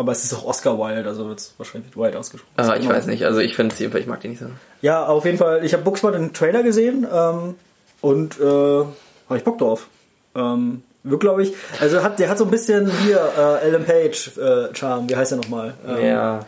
[0.00, 2.54] Aber es ist auch Oscar Wilde, also wird es wahrscheinlich mit Wilde ausgesprochen.
[2.56, 4.46] Ah, ich weiß nicht, also ich finde sie, ich mag die nicht so.
[4.80, 5.62] Ja, auf jeden Fall.
[5.62, 7.56] Ich habe Booksmart den Trailer gesehen ähm,
[8.00, 9.88] und äh, habe ich Bock drauf.
[10.34, 11.52] Ähm, wird, glaube ich.
[11.80, 15.06] Also hat, der hat so ein bisschen hier äh, Ellen Page äh, Charme.
[15.10, 15.74] Wie heißt der nochmal?
[15.86, 16.46] Ähm, Ja.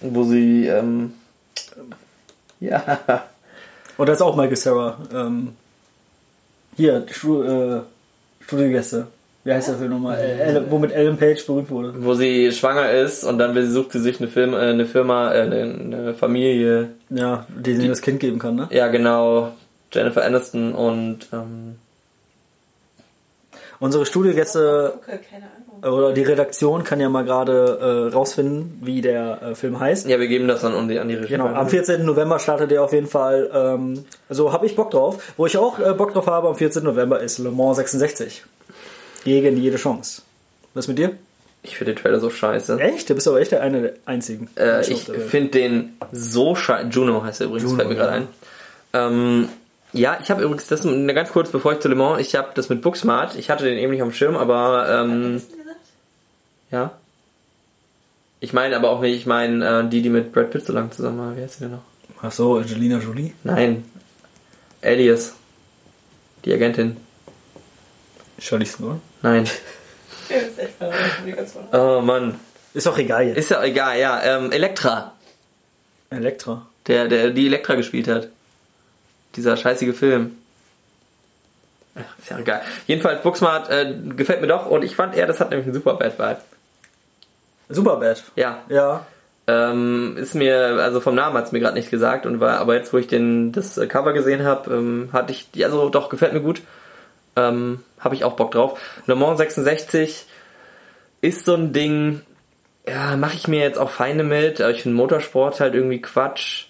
[0.00, 1.12] Wo sie, ähm,
[2.58, 2.80] ja.
[3.98, 4.96] Und da ist auch Michael Sarah.
[5.12, 5.54] Ähm,
[6.78, 7.82] hier, Stu äh,
[8.40, 9.08] Studiogäste.
[9.44, 10.18] Wie heißt der Film nochmal?
[10.18, 11.92] Äh, Ellen- womit Ellen Page berühmt wurde.
[11.98, 15.40] Wo sie schwanger ist und dann sucht sie sich eine, Film, äh, eine Firma, äh,
[15.42, 16.90] eine, eine Familie.
[17.10, 18.68] Ja, die sie das Kind geben kann, ne?
[18.70, 19.52] Ja, genau.
[19.92, 21.76] Jennifer Aniston und, ähm,
[23.80, 25.46] Unsere Studiogäste Gucke, keine
[25.82, 25.98] Ahnung.
[25.98, 30.06] oder die Redaktion kann ja mal gerade äh, rausfinden, wie der äh, Film heißt.
[30.08, 31.30] ja, wir geben das dann an die, an die Regie.
[31.32, 32.04] Genau, am 14.
[32.04, 33.50] November startet er auf jeden Fall.
[33.52, 35.34] Ähm, also habe ich Bock drauf.
[35.36, 36.84] Wo ich auch äh, Bock drauf habe am 14.
[36.84, 38.44] November ist Le Mans 66.
[39.24, 40.22] Gegen jede Chance.
[40.74, 41.12] Was mit dir?
[41.62, 42.80] Ich finde den Trailer so scheiße.
[42.80, 43.08] Echt?
[43.08, 44.48] Du bist aber echt der eine der einzigen.
[44.56, 46.88] Äh, ich finde den so scheiße.
[46.88, 48.16] Juno heißt er übrigens, Juno, fällt mir gerade ja.
[48.16, 48.28] ein.
[49.12, 49.48] Ähm,
[49.92, 52.68] ja, ich habe übrigens, das ganz kurz, bevor ich zu Le Mans, ich habe das
[52.68, 55.80] mit Booksmart, ich hatte den eben nicht auf dem Schirm, aber ähm, Hast du gesagt?
[56.70, 56.92] ja.
[58.40, 60.90] Ich meine aber auch nicht, ich meine äh, die, die mit Brad Pitt so lange
[60.90, 61.36] zusammen war.
[61.36, 61.82] Wie heißt sie denn noch?
[62.22, 63.34] Ach so, Angelina Jolie.
[63.44, 63.84] Nein.
[64.82, 65.34] Alias.
[66.44, 66.96] Die Agentin.
[68.38, 69.00] Charlize Theron.
[69.22, 69.48] Nein.
[71.72, 72.38] Oh Mann.
[72.74, 73.36] Ist doch egal jetzt.
[73.36, 74.22] Ist ja egal, ja.
[74.22, 75.12] Ähm, Elektra.
[76.10, 76.66] Elektra.
[76.86, 78.28] Der, der die Elektra gespielt hat.
[79.36, 80.36] Dieser scheißige Film.
[81.94, 82.62] Ach, ist ja egal.
[82.86, 85.94] Jedenfalls, Booksmart äh, gefällt mir doch und ich fand eher, das hat nämlich einen super
[85.94, 86.40] Bad Vibe.
[87.68, 88.22] Superbad.
[88.36, 88.62] Ja.
[88.68, 89.06] Ja.
[89.46, 92.74] Ähm, ist mir, also vom Namen hat es mir gerade nicht gesagt und war, aber
[92.76, 96.08] jetzt, wo ich den, das äh, Cover gesehen habe, ähm, hatte ich, die- also doch,
[96.08, 96.62] gefällt mir gut.
[97.36, 98.78] Ähm, habe ich auch Bock drauf.
[99.06, 100.26] Le Mans 66
[101.20, 102.20] ist so ein Ding,
[102.86, 106.66] ja, mache ich mir jetzt auch Feinde mit, aber ich finde Motorsport halt irgendwie Quatsch.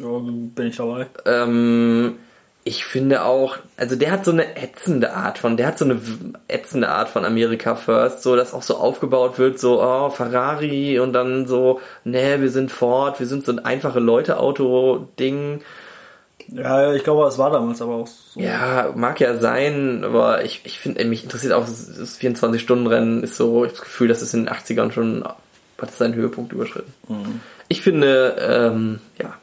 [0.00, 1.06] ja bin ich dabei.
[1.26, 2.16] Ähm,
[2.64, 6.00] ich finde auch, also der hat so eine ätzende Art von, der hat so eine
[6.48, 11.12] ätzende Art von America First, so dass auch so aufgebaut wird, so, oh, Ferrari und
[11.12, 15.62] dann so, ne, wir sind Ford, wir sind so ein einfache Leute-Auto-Ding.
[16.52, 18.40] Ja, ich glaube, es war damals aber auch so.
[18.40, 23.64] Ja, mag ja sein, aber ich, ich finde, mich interessiert auch, das 24-Stunden-Rennen ist so,
[23.64, 25.24] ich habe das Gefühl, das ist in den 80ern schon,
[25.80, 26.92] hat seinen Höhepunkt überschritten.
[27.68, 29.34] Ich finde, ähm, ja,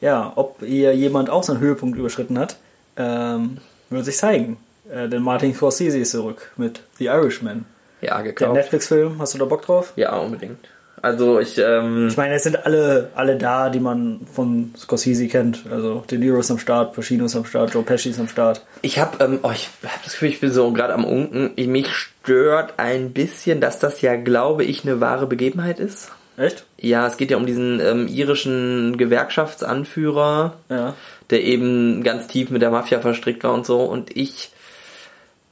[0.00, 2.56] Ja, ob ihr jemand auch seinen Höhepunkt überschritten hat,
[2.96, 3.58] ähm,
[3.90, 4.56] wird sich zeigen.
[4.90, 7.66] Äh, denn Martin Scorsese ist zurück mit The Irishman.
[8.00, 8.54] ja, Der gekauft.
[8.54, 9.92] Netflix-Film, hast du da Bock drauf?
[9.96, 10.58] Ja, unbedingt.
[11.02, 15.64] Also ich, ähm, Ich meine, es sind alle, alle da, die man von Scorsese kennt.
[15.70, 18.62] Also De Niro ist am Start, Pacino ist am Start, Joe Pesci ist am Start.
[18.82, 21.50] Ich habe ähm, oh, ich hab das Gefühl, ich bin so gerade am Unken.
[21.56, 26.10] Ich- Mich stört ein bisschen, dass das ja, glaube ich, eine wahre Begebenheit ist.
[26.36, 26.64] Echt?
[26.78, 30.94] Ja, es geht ja um diesen ähm, irischen Gewerkschaftsanführer, Ja.
[31.30, 33.80] der eben ganz tief mit der Mafia verstrickt war und so.
[33.82, 34.50] Und ich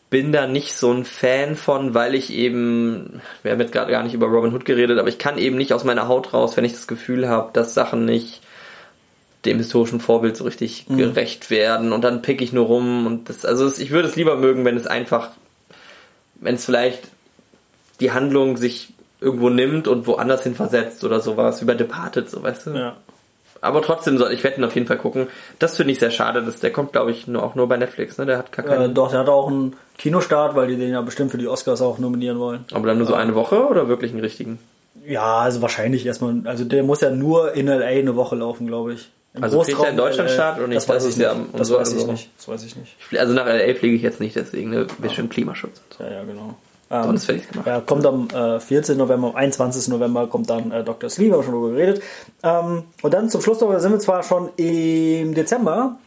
[0.08, 4.02] bin da nicht so ein Fan von, weil ich eben, wir haben jetzt gerade gar
[4.02, 6.64] nicht über Robin Hood geredet, aber ich kann eben nicht aus meiner Haut raus, wenn
[6.64, 8.40] ich das Gefühl habe, dass Sachen nicht
[9.44, 13.44] dem historischen Vorbild so richtig gerecht werden und dann pick ich nur rum und das,
[13.44, 15.30] also ich würde es lieber mögen, wenn es einfach,
[16.34, 17.08] wenn es vielleicht
[18.00, 22.42] die Handlung sich irgendwo nimmt und woanders hin versetzt oder sowas, wie bei Departed, so
[22.42, 22.70] weißt du.
[22.70, 22.96] Ja.
[23.66, 25.26] Aber trotzdem soll ich werde ihn auf jeden Fall gucken.
[25.58, 28.16] Das finde ich sehr schade, dass der kommt, glaube ich, nur auch nur bei Netflix,
[28.18, 28.26] ne?
[28.26, 28.94] Der hat gar Äh, keinen.
[28.94, 31.98] doch, der hat auch einen Kinostart, weil die den ja bestimmt für die Oscars auch
[31.98, 32.64] nominieren wollen.
[32.72, 34.58] aber dann nur so eine Woche oder wirklich einen richtigen?
[35.06, 36.34] Ja, also wahrscheinlich erstmal.
[36.46, 39.10] Also der muss ja nur in LA eine Woche laufen, glaube ich.
[39.34, 40.76] Im Also kriegt er in Deutschland LA, Start oder nicht?
[40.78, 42.30] Das weiß Das ich ja Das so- weiß ich also- nicht.
[42.38, 42.96] Das weiß ich nicht.
[43.18, 44.86] Also nach LA fliege ich jetzt nicht, deswegen, ne?
[44.98, 46.04] Bisschen Klimaschutz und so.
[46.04, 46.54] Ja, ja, genau.
[46.88, 47.66] Ähm, ich's gemacht.
[47.66, 48.96] Ja, kommt am äh, 14.
[48.96, 49.88] November, am 21.
[49.88, 51.10] November kommt dann äh, Dr.
[51.10, 52.02] Sleep, haben wir schon drüber geredet.
[52.42, 55.98] Ähm, und dann zum Schluss noch, da sind wir zwar schon im Dezember,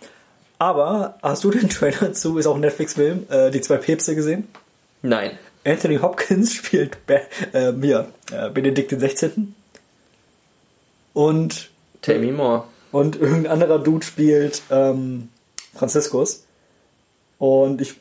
[0.57, 4.47] aber hast du den Trailer zu, ist auch ein Netflix-Film, äh, die zwei Päpste gesehen?
[5.01, 5.32] Nein.
[5.65, 7.21] Anthony Hopkins spielt Be
[7.53, 9.32] äh, mir, äh, Benedikt XVI.
[11.13, 11.69] Und,
[12.01, 12.63] Tell me more.
[12.93, 15.27] und irgendein anderer Dude spielt ähm,
[15.75, 16.45] Franziskus.
[17.38, 17.95] Und ich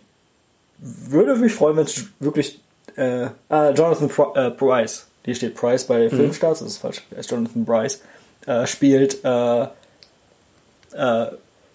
[0.79, 2.61] würde mich freuen, wenn es wirklich
[2.97, 7.19] äh, ah, Jonathan Pri äh, Price, hier steht Price bei Filmstars, das ist falsch, er
[7.19, 8.01] ist Jonathan Price,
[8.47, 9.63] äh, spielt äh,
[10.93, 11.27] äh,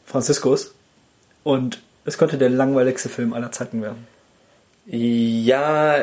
[0.05, 0.73] Franziskus.
[1.43, 4.07] Und es könnte der langweiligste Film aller Zeiten werden.
[4.85, 5.95] Ja,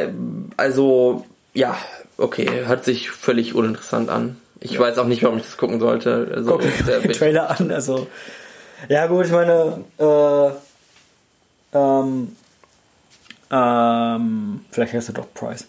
[0.57, 1.77] also, ja,
[2.19, 4.37] okay, hört sich völlig uninteressant an.
[4.61, 6.31] Ich weiß auch nicht, warum ich das gucken sollte.
[6.35, 8.07] Also, Guck der- den Trailer an, also.
[8.89, 10.51] Ja, gut, ich meine, äh,
[11.77, 12.37] ähm,
[13.51, 15.67] ähm, vielleicht heißt er doch Price.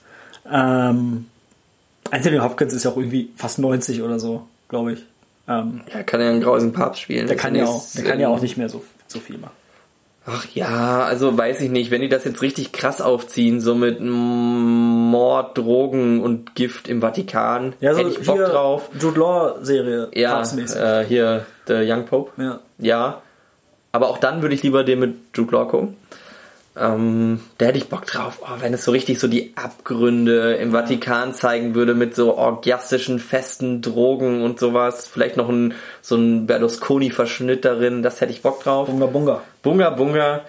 [0.51, 1.25] Ähm,
[2.11, 5.05] Anthony Hopkins ist ja auch irgendwie fast 90 oder so, glaube ich.
[5.47, 7.27] Ähm, ja, kann ja einen grausigen Papst spielen.
[7.27, 9.53] der kann ja auch, der kann ja auch nicht mehr so, so viel machen.
[10.23, 13.99] Ach ja, also weiß ich nicht, wenn die das jetzt richtig krass aufziehen, so mit
[13.99, 18.89] Mord, Drogen und Gift im Vatikan, Ja, so hätte ich Bock hier drauf.
[18.99, 22.31] Jude Law Serie, Ja, äh, hier, The Young Pope.
[22.41, 22.59] ja.
[22.77, 23.21] Ja,
[23.91, 25.97] aber auch dann würde ich lieber den mit Jude Law gucken.
[26.77, 30.71] Ähm, da hätte ich Bock drauf, oh, wenn es so richtig so die Abgründe im
[30.71, 35.05] Vatikan zeigen würde mit so orgiastischen festen Drogen und sowas.
[35.05, 38.87] Vielleicht noch ein, so ein Berlusconi-Verschnitt darin, das hätte ich Bock drauf.
[38.87, 39.41] Bunga Bunga.
[39.61, 40.41] Bunga Bunga,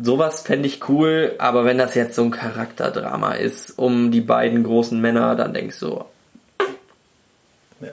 [0.00, 4.62] sowas fände ich cool, aber wenn das jetzt so ein Charakterdrama ist um die beiden
[4.62, 6.04] großen Männer, dann denkst du,
[7.80, 7.90] Ja.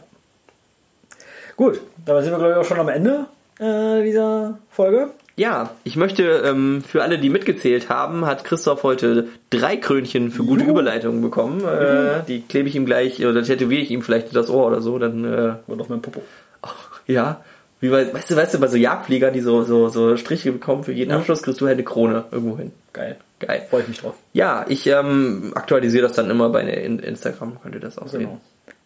[1.58, 3.26] Gut, damit sind wir, glaube ich, auch schon am Ende
[3.60, 5.10] äh, dieser Folge.
[5.38, 10.44] Ja, ich möchte ähm, für alle, die mitgezählt haben, hat Christoph heute drei Krönchen für
[10.44, 10.72] gute Juhu.
[10.72, 11.64] Überleitungen bekommen.
[11.66, 14.98] Äh, die klebe ich ihm gleich oder tätowiere ich ihm vielleicht das Ohr oder so,
[14.98, 16.22] dann äh, Und auf meinem Popo.
[17.08, 17.42] ja.
[17.82, 20.84] Wie bei, weißt du, weißt du, bei so Jagdfliegern, die so, so, so Striche bekommen
[20.86, 22.72] für jeden Abschluss, kriegst du halt eine Krone irgendwo hin.
[22.94, 23.18] Geil.
[23.40, 23.68] Geil.
[23.70, 24.16] Freue ich mich drauf.
[24.32, 28.30] Ja, ich ähm, aktualisiere das dann immer bei in- Instagram, könnt ihr das auch sehen.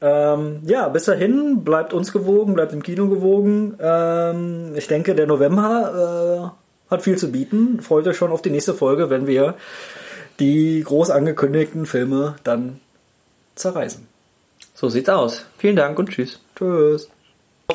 [0.01, 3.75] Ähm, ja, bis dahin, bleibt uns gewogen, bleibt im Kino gewogen.
[3.79, 6.53] Ähm, ich denke, der November
[6.89, 7.81] äh, hat viel zu bieten.
[7.81, 9.55] Freut euch schon auf die nächste Folge, wenn wir
[10.39, 12.79] die groß angekündigten Filme dann
[13.55, 14.07] zerreißen.
[14.73, 15.45] So sieht's aus.
[15.57, 16.39] Vielen Dank und tschüss.
[16.55, 17.09] Tschüss.